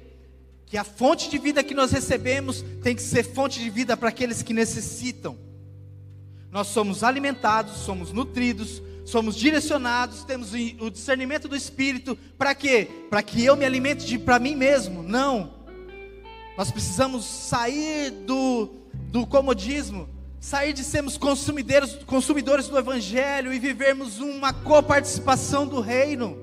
que 0.66 0.76
a 0.76 0.84
fonte 0.84 1.30
de 1.30 1.38
vida 1.38 1.62
que 1.62 1.74
nós 1.74 1.90
recebemos 1.90 2.62
tem 2.82 2.94
que 2.94 3.02
ser 3.02 3.22
fonte 3.22 3.60
de 3.60 3.70
vida 3.70 3.96
para 3.96 4.08
aqueles 4.08 4.42
que 4.42 4.52
necessitam. 4.52 5.38
Nós 6.50 6.68
somos 6.68 7.02
alimentados, 7.02 7.78
somos 7.78 8.12
nutridos, 8.12 8.82
somos 9.04 9.36
direcionados, 9.36 10.24
temos 10.24 10.52
o 10.80 10.90
discernimento 10.90 11.48
do 11.48 11.56
Espírito, 11.56 12.16
para 12.36 12.54
quê? 12.54 12.88
Para 13.08 13.22
que 13.22 13.44
eu 13.44 13.56
me 13.56 13.64
alimente 13.64 14.18
para 14.18 14.38
mim 14.38 14.54
mesmo? 14.54 15.02
Não. 15.02 15.63
Nós 16.56 16.70
precisamos 16.70 17.24
sair 17.24 18.10
do, 18.10 18.68
do 19.10 19.26
comodismo, 19.26 20.08
sair 20.38 20.72
de 20.72 20.84
sermos 20.84 21.16
consumidores, 21.16 21.94
consumidores 22.04 22.68
do 22.68 22.78
Evangelho 22.78 23.52
e 23.52 23.58
vivermos 23.58 24.20
uma 24.20 24.52
coparticipação 24.52 25.66
do 25.66 25.80
reino. 25.80 26.38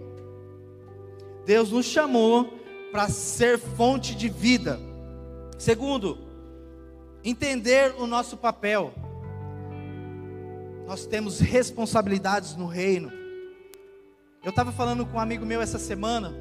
Deus 1.46 1.72
nos 1.72 1.86
chamou 1.86 2.54
para 2.92 3.08
ser 3.08 3.58
fonte 3.58 4.14
de 4.14 4.28
vida. 4.28 4.80
Segundo, 5.58 6.18
entender 7.24 7.96
o 7.98 8.06
nosso 8.06 8.36
papel. 8.36 8.94
Nós 10.86 11.06
temos 11.06 11.40
responsabilidades 11.40 12.56
no 12.56 12.68
reino. 12.68 13.12
Eu 14.44 14.50
estava 14.50 14.72
falando 14.72 15.06
com 15.06 15.18
um 15.18 15.22
amigo 15.22 15.46
meu 15.46 15.62
essa 15.62 15.80
semana 15.80 16.34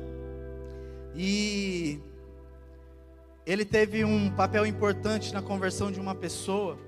e 1.14 2.00
ele 3.46 3.64
teve 3.64 4.04
um 4.04 4.30
papel 4.30 4.66
importante 4.66 5.32
na 5.32 5.42
conversão 5.42 5.90
de 5.90 5.98
uma 5.98 6.14
pessoa. 6.14 6.78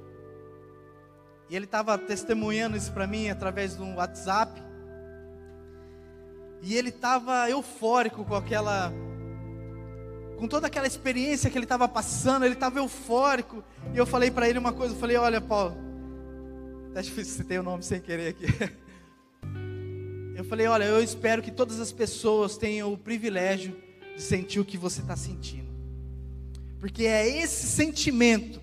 E 1.49 1.57
ele 1.57 1.65
estava 1.65 1.99
testemunhando 1.99 2.77
isso 2.77 2.93
para 2.93 3.07
mim 3.07 3.29
através 3.29 3.77
do 3.77 3.85
WhatsApp. 3.95 4.63
E 6.63 6.77
ele 6.77 6.91
estava 6.91 7.51
eufórico 7.51 8.25
com 8.25 8.35
aquela 8.35 8.93
com 10.37 10.49
toda 10.49 10.67
aquela 10.67 10.89
experiência 10.89 11.49
que 11.49 11.57
ele 11.57 11.65
estava 11.65 11.87
passando, 11.87 12.45
ele 12.45 12.55
estava 12.55 12.79
eufórico. 12.79 13.63
E 13.95 13.99
eu 13.99 14.05
falei 14.05 14.31
para 14.31 14.49
ele 14.49 14.59
uma 14.59 14.73
coisa, 14.73 14.95
eu 14.95 14.99
falei: 14.99 15.17
"Olha, 15.17 15.41
Paulo, 15.41 15.77
até 16.91 17.03
citei 17.03 17.59
o 17.59 17.63
nome 17.63 17.83
sem 17.83 18.01
querer 18.01 18.29
aqui. 18.29 18.47
Eu 20.35 20.45
falei: 20.45 20.67
"Olha, 20.67 20.85
eu 20.85 21.03
espero 21.03 21.43
que 21.43 21.51
todas 21.51 21.79
as 21.79 21.93
pessoas 21.93 22.57
tenham 22.57 22.91
o 22.91 22.97
privilégio 22.97 23.77
de 24.17 24.23
sentir 24.23 24.59
o 24.61 24.65
que 24.65 24.79
você 24.79 25.03
está 25.03 25.15
sentindo 25.15 25.72
porque 26.83 27.05
é 27.05 27.29
esse 27.41 27.69
sentimento 27.69 28.61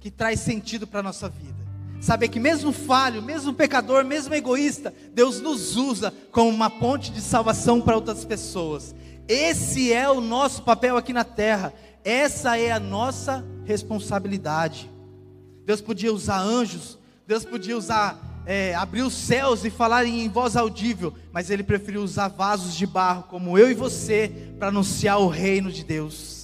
que 0.00 0.10
traz 0.10 0.40
sentido 0.40 0.88
para 0.88 0.98
a 0.98 1.02
nossa 1.04 1.28
vida. 1.28 1.54
Saber 2.00 2.26
que 2.26 2.40
mesmo 2.40 2.72
falho, 2.72 3.22
mesmo 3.22 3.54
pecador, 3.54 4.04
mesmo 4.04 4.34
egoísta, 4.34 4.92
Deus 5.14 5.40
nos 5.40 5.76
usa 5.76 6.12
como 6.32 6.50
uma 6.50 6.68
ponte 6.68 7.12
de 7.12 7.20
salvação 7.20 7.80
para 7.80 7.94
outras 7.94 8.24
pessoas. 8.24 8.92
Esse 9.28 9.92
é 9.92 10.10
o 10.10 10.20
nosso 10.20 10.64
papel 10.64 10.96
aqui 10.96 11.12
na 11.12 11.22
terra. 11.22 11.72
Essa 12.02 12.58
é 12.58 12.72
a 12.72 12.80
nossa 12.80 13.46
responsabilidade. 13.64 14.90
Deus 15.64 15.80
podia 15.80 16.12
usar 16.12 16.40
anjos, 16.40 16.98
Deus 17.24 17.44
podia 17.44 17.78
usar, 17.78 18.42
é, 18.46 18.74
abrir 18.74 19.02
os 19.02 19.14
céus 19.14 19.64
e 19.64 19.70
falar 19.70 20.04
em 20.04 20.28
voz 20.28 20.56
audível, 20.56 21.14
mas 21.30 21.50
Ele 21.50 21.62
preferiu 21.62 22.02
usar 22.02 22.26
vasos 22.26 22.74
de 22.74 22.84
barro, 22.84 23.26
como 23.28 23.56
eu 23.56 23.70
e 23.70 23.74
você, 23.74 24.52
para 24.58 24.68
anunciar 24.68 25.20
o 25.20 25.28
reino 25.28 25.70
de 25.70 25.84
Deus. 25.84 26.39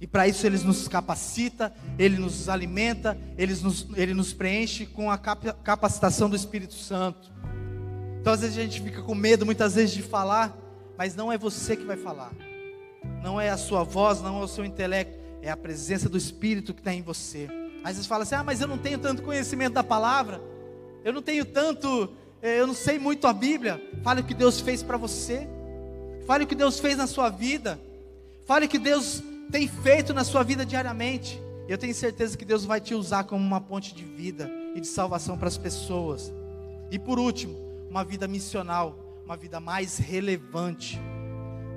E 0.00 0.06
para 0.06 0.28
isso 0.28 0.46
Ele 0.46 0.58
nos 0.58 0.86
capacita, 0.86 1.72
Ele 1.98 2.16
nos 2.18 2.48
alimenta, 2.48 3.18
Ele 3.36 3.54
nos, 3.54 3.86
Ele 3.96 4.14
nos 4.14 4.32
preenche 4.32 4.86
com 4.86 5.10
a 5.10 5.18
capacitação 5.18 6.30
do 6.30 6.36
Espírito 6.36 6.74
Santo. 6.74 7.32
Então 8.20 8.32
às 8.32 8.40
vezes 8.40 8.58
a 8.58 8.62
gente 8.62 8.80
fica 8.80 9.02
com 9.02 9.14
medo 9.14 9.44
muitas 9.44 9.74
vezes 9.74 9.94
de 9.94 10.02
falar, 10.02 10.56
mas 10.96 11.14
não 11.14 11.32
é 11.32 11.38
você 11.38 11.76
que 11.76 11.84
vai 11.84 11.96
falar, 11.96 12.32
não 13.22 13.40
é 13.40 13.50
a 13.50 13.56
sua 13.56 13.82
voz, 13.82 14.20
não 14.20 14.40
é 14.40 14.44
o 14.44 14.48
seu 14.48 14.64
intelecto, 14.64 15.18
é 15.42 15.50
a 15.50 15.56
presença 15.56 16.08
do 16.08 16.18
Espírito 16.18 16.74
que 16.74 16.80
está 16.80 16.92
em 16.92 17.02
você. 17.02 17.48
Às 17.82 17.94
vezes 17.94 18.06
fala 18.06 18.24
assim: 18.24 18.34
ah, 18.34 18.44
mas 18.44 18.60
eu 18.60 18.68
não 18.68 18.78
tenho 18.78 18.98
tanto 18.98 19.22
conhecimento 19.22 19.74
da 19.74 19.84
palavra, 19.84 20.40
eu 21.04 21.12
não 21.12 21.22
tenho 21.22 21.44
tanto, 21.44 22.12
eh, 22.42 22.60
eu 22.60 22.66
não 22.66 22.74
sei 22.74 22.98
muito 22.98 23.26
a 23.26 23.32
Bíblia. 23.32 23.80
Fale 24.02 24.20
o 24.20 24.24
que 24.24 24.34
Deus 24.34 24.60
fez 24.60 24.82
para 24.82 24.96
você, 24.96 25.48
fale 26.26 26.44
o 26.44 26.46
que 26.46 26.54
Deus 26.54 26.78
fez 26.78 26.96
na 26.96 27.06
sua 27.06 27.30
vida, 27.30 27.80
fale 28.46 28.66
o 28.66 28.68
que 28.68 28.78
Deus 28.78 29.22
tem 29.50 29.68
feito 29.68 30.14
na 30.14 30.24
sua 30.24 30.42
vida 30.42 30.64
diariamente. 30.64 31.42
Eu 31.68 31.76
tenho 31.76 31.94
certeza 31.94 32.36
que 32.36 32.44
Deus 32.44 32.64
vai 32.64 32.80
te 32.80 32.94
usar 32.94 33.24
como 33.24 33.44
uma 33.44 33.60
ponte 33.60 33.94
de 33.94 34.04
vida 34.04 34.50
e 34.74 34.80
de 34.80 34.86
salvação 34.86 35.36
para 35.36 35.48
as 35.48 35.58
pessoas. 35.58 36.32
E 36.90 36.98
por 36.98 37.18
último, 37.18 37.56
uma 37.90 38.04
vida 38.04 38.26
missional 38.26 39.08
uma 39.28 39.36
vida 39.36 39.60
mais 39.60 39.98
relevante. 39.98 40.98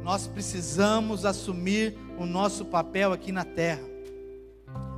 Nós 0.03 0.25
precisamos 0.25 1.25
assumir 1.25 1.97
o 2.17 2.25
nosso 2.25 2.63
papel 2.63 3.11
aqui 3.11 3.29
na 3.29 3.43
terra. 3.43 3.83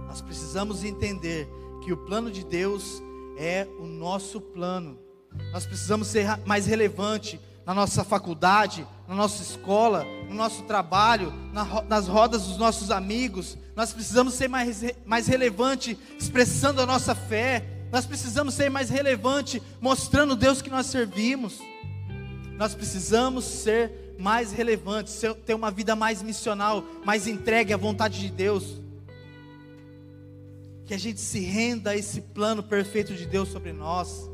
Nós 0.05 0.21
precisamos 0.21 0.83
entender 0.83 1.49
que 1.83 1.91
o 1.91 1.97
plano 1.97 2.29
de 2.29 2.45
Deus 2.45 3.01
é 3.39 3.67
o 3.79 3.87
nosso 3.87 4.39
plano. 4.39 4.99
Nós 5.51 5.65
precisamos 5.65 6.09
ser 6.09 6.27
mais 6.45 6.67
relevante 6.67 7.41
na 7.65 7.73
nossa 7.73 8.03
faculdade, 8.03 8.87
na 9.07 9.15
nossa 9.15 9.41
escola, 9.41 10.05
no 10.29 10.35
nosso 10.35 10.63
trabalho, 10.63 11.33
nas 11.87 12.07
rodas 12.07 12.43
dos 12.43 12.57
nossos 12.57 12.91
amigos. 12.91 13.57
Nós 13.75 13.91
precisamos 13.91 14.33
ser 14.33 14.47
mais, 14.47 14.83
mais 15.05 15.27
relevante 15.27 15.97
expressando 16.19 16.81
a 16.81 16.85
nossa 16.85 17.13
fé. 17.13 17.65
Nós 17.91 18.05
precisamos 18.05 18.53
ser 18.53 18.69
mais 18.69 18.89
relevante 18.89 19.61
mostrando 19.81 20.35
Deus 20.35 20.61
que 20.61 20.69
nós 20.69 20.87
servimos. 20.87 21.59
Nós 22.57 22.73
precisamos 22.73 23.45
ser 23.45 24.15
mais 24.17 24.51
relevantes, 24.51 25.19
ter 25.45 25.53
uma 25.53 25.71
vida 25.71 25.95
mais 25.95 26.21
missional, 26.21 26.83
mais 27.03 27.27
entregue 27.27 27.73
à 27.73 27.77
vontade 27.77 28.19
de 28.19 28.29
Deus. 28.29 28.81
Que 30.85 30.93
a 30.93 30.97
gente 30.97 31.19
se 31.19 31.39
renda 31.39 31.91
a 31.91 31.97
esse 31.97 32.21
plano 32.21 32.63
perfeito 32.63 33.13
de 33.13 33.25
Deus 33.25 33.49
sobre 33.49 33.73
nós. 33.73 34.29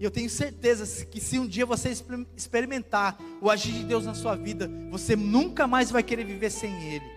E 0.00 0.04
eu 0.04 0.10
tenho 0.10 0.28
certeza 0.28 1.04
que 1.06 1.20
se 1.20 1.38
um 1.38 1.46
dia 1.46 1.64
você 1.64 1.94
experimentar 2.36 3.18
o 3.40 3.50
agir 3.50 3.72
de 3.72 3.84
Deus 3.84 4.04
na 4.04 4.14
sua 4.14 4.34
vida, 4.34 4.70
você 4.90 5.14
nunca 5.14 5.66
mais 5.66 5.90
vai 5.90 6.02
querer 6.02 6.24
viver 6.24 6.50
sem 6.50 6.72
Ele. 6.94 7.14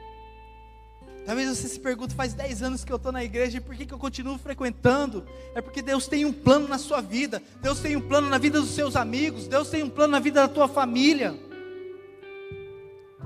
Talvez 1.27 1.49
você 1.49 1.67
se 1.67 1.79
pergunte, 1.79 2.15
faz 2.15 2.33
10 2.33 2.63
anos 2.63 2.85
que 2.85 2.91
eu 2.91 2.95
estou 2.95 3.11
na 3.11 3.21
igreja 3.21 3.57
e 3.57 3.59
por 3.59 3.75
que, 3.75 3.85
que 3.85 3.93
eu 3.93 3.97
continuo 3.97 4.37
frequentando? 4.37 5.25
É 5.53 5.61
porque 5.61 5.81
Deus 5.81 6.07
tem 6.07 6.23
um 6.23 6.31
plano 6.31 6.69
na 6.69 6.77
sua 6.77 7.01
vida, 7.01 7.43
Deus 7.61 7.81
tem 7.81 7.97
um 7.97 8.01
plano 8.07 8.29
na 8.29 8.37
vida 8.37 8.61
dos 8.61 8.69
seus 8.69 8.95
amigos, 8.95 9.45
Deus 9.45 9.69
tem 9.69 9.83
um 9.83 9.89
plano 9.89 10.11
na 10.11 10.19
vida 10.19 10.39
da 10.39 10.47
tua 10.47 10.69
família. 10.69 11.37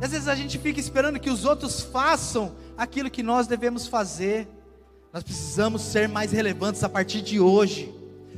E 0.01 0.03
às 0.03 0.09
vezes 0.09 0.27
a 0.27 0.33
gente 0.33 0.57
fica 0.57 0.79
esperando 0.79 1.19
que 1.19 1.29
os 1.29 1.45
outros 1.45 1.81
façam 1.81 2.55
aquilo 2.75 3.07
que 3.07 3.21
nós 3.21 3.45
devemos 3.45 3.85
fazer. 3.85 4.47
Nós 5.13 5.21
precisamos 5.21 5.83
ser 5.83 6.09
mais 6.09 6.31
relevantes 6.31 6.83
a 6.83 6.89
partir 6.89 7.21
de 7.21 7.39
hoje. 7.39 7.93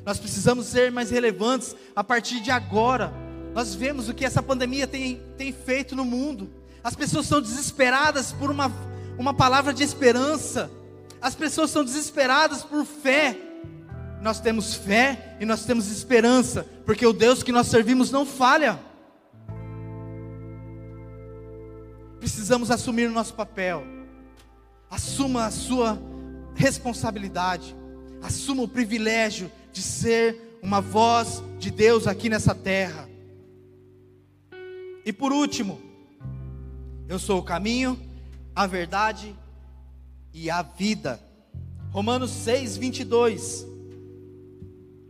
Nós 0.05 0.19
precisamos 0.19 0.65
ser 0.65 0.91
mais 0.91 1.09
relevantes 1.09 1.75
a 1.95 2.03
partir 2.03 2.39
de 2.39 2.51
agora. 2.51 3.13
Nós 3.53 3.73
vemos 3.73 4.09
o 4.09 4.13
que 4.13 4.25
essa 4.25 4.41
pandemia 4.41 4.87
tem, 4.87 5.21
tem 5.37 5.51
feito 5.51 5.95
no 5.95 6.03
mundo. 6.03 6.49
As 6.83 6.95
pessoas 6.95 7.25
são 7.25 7.41
desesperadas 7.41 8.33
por 8.33 8.51
uma 8.51 8.69
uma 9.17 9.33
palavra 9.33 9.73
de 9.73 9.83
esperança. 9.83 10.69
As 11.21 11.35
pessoas 11.35 11.69
são 11.69 11.83
desesperadas 11.83 12.63
por 12.63 12.85
fé. 12.85 13.37
Nós 14.21 14.39
temos 14.39 14.73
fé 14.73 15.35
e 15.39 15.45
nós 15.45 15.65
temos 15.65 15.91
esperança, 15.91 16.65
porque 16.85 17.05
o 17.05 17.13
Deus 17.13 17.43
que 17.43 17.51
nós 17.51 17.67
servimos 17.67 18.11
não 18.11 18.25
falha. 18.25 18.79
Precisamos 22.19 22.71
assumir 22.71 23.09
o 23.09 23.13
nosso 23.13 23.33
papel. 23.33 23.83
Assuma 24.89 25.45
a 25.45 25.51
sua 25.51 25.99
responsabilidade. 26.55 27.75
Assuma 28.21 28.63
o 28.63 28.67
privilégio 28.67 29.51
de 29.73 29.81
ser 29.81 30.59
uma 30.61 30.79
voz 30.79 31.43
de 31.59 31.69
Deus 31.69 32.07
aqui 32.07 32.29
nessa 32.29 32.55
terra. 32.55 33.09
E 35.03 35.11
por 35.11 35.33
último, 35.33 35.81
eu 37.09 37.19
sou 37.19 37.39
o 37.39 37.43
caminho, 37.43 37.99
a 38.55 38.65
verdade 38.65 39.35
e 40.31 40.49
a 40.49 40.61
vida. 40.61 41.19
Romanos 41.91 42.31
6, 42.31 42.77
22. 42.77 43.67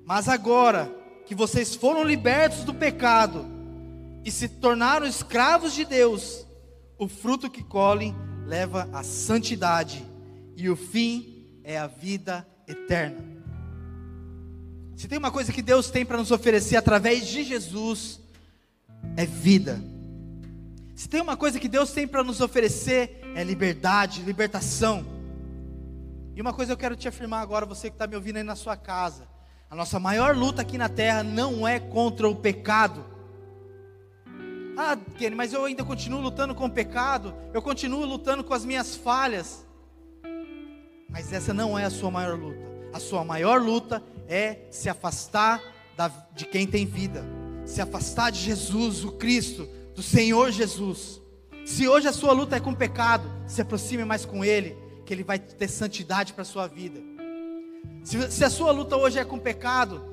Mas 0.06 0.28
agora 0.28 0.91
que 1.26 1.36
vocês 1.36 1.76
foram 1.76 2.04
libertos 2.04 2.63
do 2.63 2.73
pecado 2.73 3.45
e 4.26 4.32
se 4.32 4.47
tornaram 4.47 5.06
escravos 5.06 5.73
de 5.73 5.86
Deus, 5.86 6.45
o 6.97 7.08
fruto 7.08 7.49
que 7.49 7.63
colhem 7.63 8.15
leva 8.45 8.89
à 8.91 9.04
santidade 9.04 10.06
e 10.56 10.69
o 10.69 10.76
fim 10.76 11.60
é 11.63 11.78
a 11.78 11.88
vida 11.88 12.47
eterna. 12.67 13.33
Se 14.95 15.08
tem 15.08 15.17
uma 15.17 15.32
coisa 15.32 15.51
que 15.51 15.62
Deus 15.62 15.89
tem 15.89 16.06
para 16.06 16.17
nos 16.17 16.32
oferecer 16.32 16.75
através 16.75 17.27
de 17.27 17.43
Jesus, 17.43 18.19
é 19.17 19.25
vida. 19.25 19.82
Se 20.95 21.10
tem 21.10 21.21
uma 21.21 21.36
coisa 21.36 21.60
que 21.60 21.67
Deus 21.67 21.91
tem 21.91 22.08
para 22.08 22.23
nos 22.23 22.39
oferecer, 22.39 23.19
é 23.36 23.43
liberdade, 23.43 24.21
libertação. 24.21 25.06
E 26.36 26.41
uma 26.41 26.53
coisa 26.53 26.73
eu 26.73 26.77
quero 26.77 26.95
te 26.95 27.08
afirmar 27.08 27.41
agora, 27.41 27.65
você 27.65 27.89
que 27.89 27.95
está 27.95 28.08
me 28.08 28.15
ouvindo 28.15 28.38
aí 28.38 28.43
na 28.43 28.56
sua 28.56 28.77
casa: 28.77 29.27
a 29.69 29.75
nossa 29.75 29.99
maior 29.99 30.36
luta 30.36 30.62
aqui 30.62 30.77
na 30.77 30.89
terra 30.89 31.23
não 31.23 31.67
é 31.67 31.79
contra 31.79 32.29
o 32.29 32.36
pecado. 32.36 33.03
Ah, 34.77 34.97
Kenny, 35.17 35.36
mas 35.36 35.53
eu 35.53 35.65
ainda 35.65 35.84
continuo 35.84 36.21
lutando 36.21 36.56
com 36.56 36.65
o 36.65 36.71
pecado, 36.71 37.34
eu 37.53 37.62
continuo 37.62 38.06
lutando 38.06 38.43
com 38.43 38.53
as 38.53 38.65
minhas 38.65 38.95
falhas. 38.95 39.65
Mas 41.10 41.32
essa 41.32 41.53
não 41.53 41.77
é 41.77 41.86
a 41.86 41.91
sua 41.91 42.10
maior 42.10 42.38
luta. 42.38 42.73
A 42.91 42.99
sua 42.99 43.23
maior 43.23 43.62
luta 43.62 44.01
é 44.27 44.67
se 44.71 44.89
afastar 44.89 45.62
da, 45.95 46.07
de 46.33 46.45
quem 46.45 46.65
tem 46.65 46.86
vida, 46.86 47.23
se 47.65 47.81
afastar 47.81 48.31
de 48.31 48.39
Jesus, 48.39 49.03
o 49.03 49.12
Cristo, 49.13 49.67
do 49.95 50.01
Senhor 50.01 50.51
Jesus. 50.51 51.21
Se 51.65 51.88
hoje 51.88 52.07
a 52.07 52.13
sua 52.13 52.33
luta 52.33 52.55
é 52.55 52.59
com 52.59 52.71
o 52.71 52.75
pecado, 52.75 53.29
se 53.47 53.62
aproxime 53.62 54.03
mais 54.03 54.25
com 54.25 54.43
Ele, 54.43 54.75
que 55.05 55.13
Ele 55.13 55.23
vai 55.23 55.39
ter 55.39 55.67
santidade 55.67 56.33
para 56.33 56.41
a 56.41 56.45
sua 56.45 56.67
vida. 56.67 56.99
Se, 58.03 58.31
se, 58.31 58.43
a 58.43 58.49
sua 58.49 58.71
luta 58.71 58.97
hoje 58.97 59.17
é 59.17 59.23
com 59.23 59.38
o 59.38 59.41
pecado, 59.41 60.03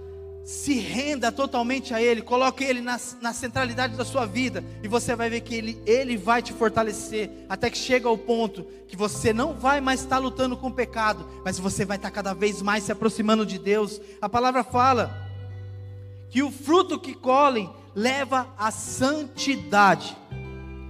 se 0.45 0.79
renda 0.79 1.31
totalmente 1.31 1.95
a 1.95 2.03
Ele, 2.03 2.23
coloque 2.23 2.65
Ele 2.65 2.81
na, 2.81 2.99
na 3.21 3.33
centralidade 3.33 3.97
da 3.97 4.05
sua 4.05 4.27
vida, 4.27 4.65
e 4.83 4.89
você 4.89 5.15
vai 5.15 5.31
ver 5.31 5.41
que 5.43 5.55
Ele, 5.55 5.81
Ele 5.87 6.17
vai 6.17 6.43
te 6.43 6.53
fortalecer, 6.53 7.31
até 7.49 7.71
que 7.71 7.79
chega 7.79 8.09
ao 8.09 8.19
ponto 8.19 8.65
que 8.89 8.97
você 8.97 9.33
não 9.33 9.55
vai 9.55 9.81
mais 9.81 10.01
estar 10.01 10.19
lutando 10.19 10.57
com 10.57 10.69
o 10.69 10.75
pecado, 10.75 11.27
mas 11.45 11.59
você 11.59 11.85
vai 11.85 11.97
estar 11.97 12.11
cada 12.11 12.35
vez 12.35 12.61
mais 12.63 12.85
se 12.85 12.93
aproximando 12.93 13.47
de 13.47 13.59
Deus. 13.59 14.01
A 14.21 14.29
palavra 14.29 14.65
fala 14.65 15.29
que 16.31 16.43
o 16.43 16.51
fruto 16.51 16.99
que 16.99 17.15
colhem 17.15 17.71
leva 17.95 18.53
à 18.59 18.71
santidade. 18.71 20.17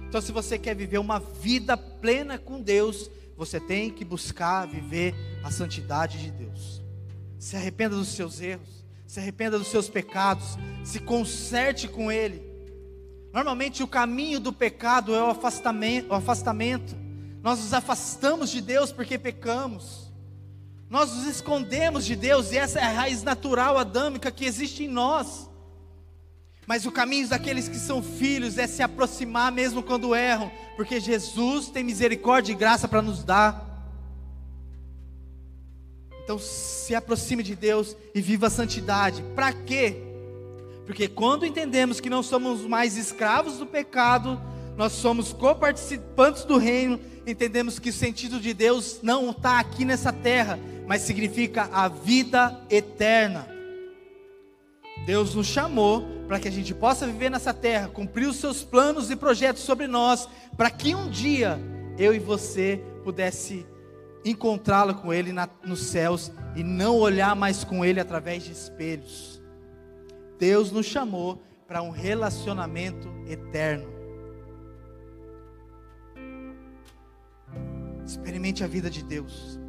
Então, 0.07 0.21
se 0.21 0.31
você 0.31 0.57
quer 0.57 0.75
viver 0.75 0.97
uma 0.97 1.19
vida 1.19 1.77
plena 1.77 2.37
com 2.37 2.61
Deus, 2.61 3.09
você 3.37 3.59
tem 3.59 3.89
que 3.89 4.03
buscar 4.05 4.67
viver 4.67 5.15
a 5.43 5.49
santidade 5.49 6.19
de 6.19 6.31
Deus. 6.31 6.81
Se 7.39 7.55
arrependa 7.55 7.95
dos 7.95 8.09
seus 8.09 8.41
erros, 8.41 8.80
se 9.11 9.19
arrependa 9.19 9.59
dos 9.59 9.67
seus 9.67 9.89
pecados, 9.89 10.57
se 10.85 10.97
conserte 10.97 11.85
com 11.85 12.09
Ele. 12.09 12.41
Normalmente, 13.33 13.83
o 13.83 13.87
caminho 13.87 14.39
do 14.39 14.53
pecado 14.53 15.13
é 15.13 15.21
o 15.21 15.31
afastamento. 15.31 16.11
O 16.11 16.13
afastamento. 16.13 16.95
Nós 17.43 17.59
nos 17.59 17.73
afastamos 17.73 18.49
de 18.49 18.61
Deus 18.61 18.89
porque 18.89 19.17
pecamos. 19.17 20.13
Nós 20.89 21.13
nos 21.13 21.25
escondemos 21.25 22.05
de 22.05 22.15
Deus, 22.15 22.53
e 22.53 22.57
essa 22.57 22.79
é 22.79 22.83
a 22.83 22.89
raiz 22.89 23.21
natural 23.21 23.77
adâmica 23.77 24.31
que 24.31 24.45
existe 24.45 24.85
em 24.85 24.87
nós. 24.87 25.49
Mas 26.65 26.85
o 26.85 26.91
caminho 26.91 27.27
daqueles 27.27 27.67
que 27.67 27.79
são 27.79 28.01
filhos 28.01 28.57
é 28.57 28.65
se 28.65 28.81
aproximar 28.81 29.51
mesmo 29.51 29.83
quando 29.83 30.15
erram, 30.15 30.49
porque 30.77 31.01
Jesus 31.01 31.67
tem 31.67 31.83
misericórdia 31.83 32.53
e 32.53 32.55
graça 32.55 32.87
para 32.87 33.01
nos 33.01 33.25
dar. 33.25 33.70
Então 36.31 36.39
se 36.39 36.95
aproxime 36.95 37.43
de 37.43 37.57
Deus 37.57 37.97
e 38.15 38.21
viva 38.21 38.47
a 38.47 38.49
santidade. 38.49 39.21
Para 39.35 39.51
quê? 39.51 39.97
Porque 40.85 41.09
quando 41.09 41.45
entendemos 41.45 41.99
que 41.99 42.09
não 42.09 42.23
somos 42.23 42.61
mais 42.61 42.95
escravos 42.95 43.57
do 43.57 43.65
pecado, 43.65 44.41
nós 44.77 44.93
somos 44.93 45.33
coparticipantes 45.33 46.45
do 46.45 46.57
reino, 46.57 46.97
entendemos 47.27 47.79
que 47.79 47.89
o 47.89 47.93
sentido 47.93 48.39
de 48.39 48.53
Deus 48.53 48.99
não 49.03 49.31
está 49.31 49.59
aqui 49.59 49.83
nessa 49.83 50.13
terra, 50.13 50.57
mas 50.87 51.01
significa 51.01 51.69
a 51.69 51.89
vida 51.89 52.57
eterna. 52.69 53.45
Deus 55.05 55.35
nos 55.35 55.47
chamou 55.47 56.07
para 56.29 56.39
que 56.39 56.47
a 56.47 56.51
gente 56.51 56.73
possa 56.73 57.05
viver 57.05 57.29
nessa 57.29 57.53
terra, 57.53 57.89
cumprir 57.89 58.29
os 58.29 58.37
seus 58.37 58.63
planos 58.63 59.11
e 59.11 59.17
projetos 59.17 59.63
sobre 59.63 59.85
nós, 59.85 60.29
para 60.55 60.71
que 60.71 60.95
um 60.95 61.09
dia 61.09 61.59
eu 61.97 62.15
e 62.15 62.19
você 62.19 62.81
pudesse 63.03 63.65
encontrá-lo 64.23 64.95
com 64.95 65.13
Ele 65.13 65.31
na, 65.31 65.49
nos 65.63 65.83
céus 65.83 66.31
e 66.55 66.63
não 66.63 66.97
olhar 66.97 67.35
mais 67.35 67.63
com 67.63 67.83
Ele 67.83 67.99
através 67.99 68.43
de 68.43 68.51
espelhos. 68.51 69.41
Deus 70.37 70.71
nos 70.71 70.85
chamou 70.85 71.41
para 71.67 71.81
um 71.81 71.89
relacionamento 71.89 73.07
eterno. 73.27 73.89
Experimente 78.05 78.63
a 78.63 78.67
vida 78.67 78.89
de 78.89 79.03
Deus. 79.03 79.59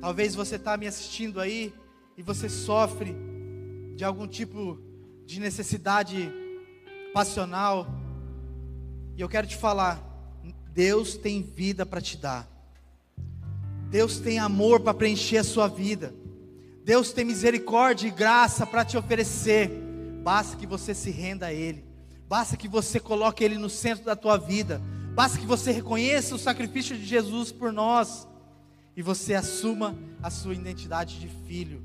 Talvez 0.00 0.34
você 0.34 0.56
está 0.56 0.76
me 0.76 0.86
assistindo 0.86 1.40
aí 1.40 1.74
e 2.16 2.22
você 2.22 2.48
sofre 2.48 3.16
de 3.96 4.04
algum 4.04 4.26
tipo 4.26 4.78
de 5.24 5.40
necessidade 5.40 6.30
passional. 7.12 7.86
E 9.16 9.20
eu 9.20 9.28
quero 9.28 9.46
te 9.46 9.56
falar, 9.56 10.00
Deus 10.72 11.16
tem 11.16 11.42
vida 11.42 11.84
para 11.84 12.00
te 12.00 12.16
dar. 12.16 12.55
Deus 13.96 14.18
tem 14.18 14.38
amor 14.38 14.80
para 14.80 14.92
preencher 14.92 15.38
a 15.38 15.42
sua 15.42 15.68
vida. 15.68 16.14
Deus 16.84 17.14
tem 17.14 17.24
misericórdia 17.24 18.06
e 18.06 18.10
graça 18.10 18.66
para 18.66 18.84
te 18.84 18.94
oferecer. 18.94 19.70
Basta 20.22 20.54
que 20.54 20.66
você 20.66 20.94
se 20.94 21.10
renda 21.10 21.46
a 21.46 21.52
Ele. 21.54 21.82
Basta 22.28 22.58
que 22.58 22.68
você 22.68 23.00
coloque 23.00 23.42
Ele 23.42 23.56
no 23.56 23.70
centro 23.70 24.04
da 24.04 24.14
tua 24.14 24.36
vida. 24.36 24.82
Basta 25.14 25.38
que 25.38 25.46
você 25.46 25.72
reconheça 25.72 26.34
o 26.34 26.38
sacrifício 26.38 26.94
de 26.94 27.06
Jesus 27.06 27.50
por 27.50 27.72
nós. 27.72 28.28
E 28.94 29.00
você 29.00 29.32
assuma 29.32 29.96
a 30.22 30.28
sua 30.28 30.52
identidade 30.52 31.18
de 31.18 31.28
filho. 31.46 31.82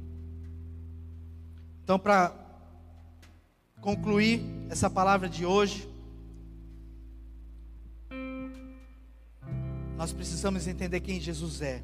Então, 1.82 1.98
para 1.98 2.36
concluir 3.80 4.42
essa 4.70 4.90
palavra 4.90 5.30
de 5.30 5.46
hoje, 5.46 5.88
nós 9.96 10.12
precisamos 10.12 10.68
entender 10.68 11.00
quem 11.00 11.18
Jesus 11.18 11.62
é. 11.62 11.82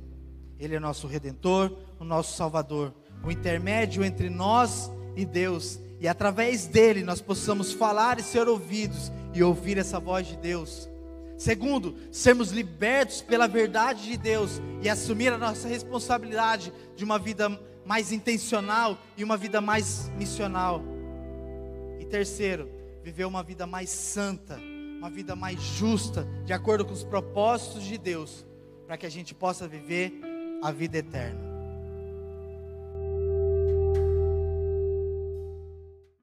Ele 0.59 0.75
é 0.75 0.79
nosso 0.79 1.07
redentor, 1.07 1.71
o 1.99 2.03
nosso 2.03 2.35
salvador, 2.35 2.93
o 3.23 3.31
intermédio 3.31 4.03
entre 4.03 4.29
nós 4.29 4.91
e 5.15 5.25
Deus, 5.25 5.79
e 5.99 6.07
através 6.07 6.67
dele 6.67 7.03
nós 7.03 7.21
possamos 7.21 7.73
falar 7.73 8.19
e 8.19 8.23
ser 8.23 8.47
ouvidos 8.47 9.11
e 9.33 9.43
ouvir 9.43 9.77
essa 9.77 9.99
voz 9.99 10.27
de 10.27 10.37
Deus. 10.37 10.89
Segundo, 11.37 11.95
sermos 12.11 12.51
libertos 12.51 13.21
pela 13.21 13.47
verdade 13.47 14.03
de 14.03 14.17
Deus 14.17 14.59
e 14.81 14.89
assumir 14.89 15.31
a 15.31 15.37
nossa 15.37 15.67
responsabilidade 15.67 16.73
de 16.95 17.03
uma 17.03 17.19
vida 17.19 17.49
mais 17.85 18.11
intencional 18.11 18.97
e 19.15 19.23
uma 19.23 19.37
vida 19.37 19.61
mais 19.61 20.09
missional. 20.17 20.81
E 21.99 22.05
terceiro, 22.05 22.69
viver 23.03 23.25
uma 23.25 23.43
vida 23.43 23.67
mais 23.67 23.89
santa, 23.89 24.59
uma 24.97 25.09
vida 25.09 25.35
mais 25.35 25.61
justa, 25.61 26.27
de 26.43 26.53
acordo 26.53 26.83
com 26.83 26.93
os 26.93 27.03
propósitos 27.03 27.83
de 27.83 27.97
Deus, 27.97 28.45
para 28.87 28.97
que 28.97 29.05
a 29.05 29.09
gente 29.09 29.35
possa 29.35 29.67
viver 29.67 30.19
a 30.61 30.71
vida 30.71 30.97
eterna. 30.97 31.46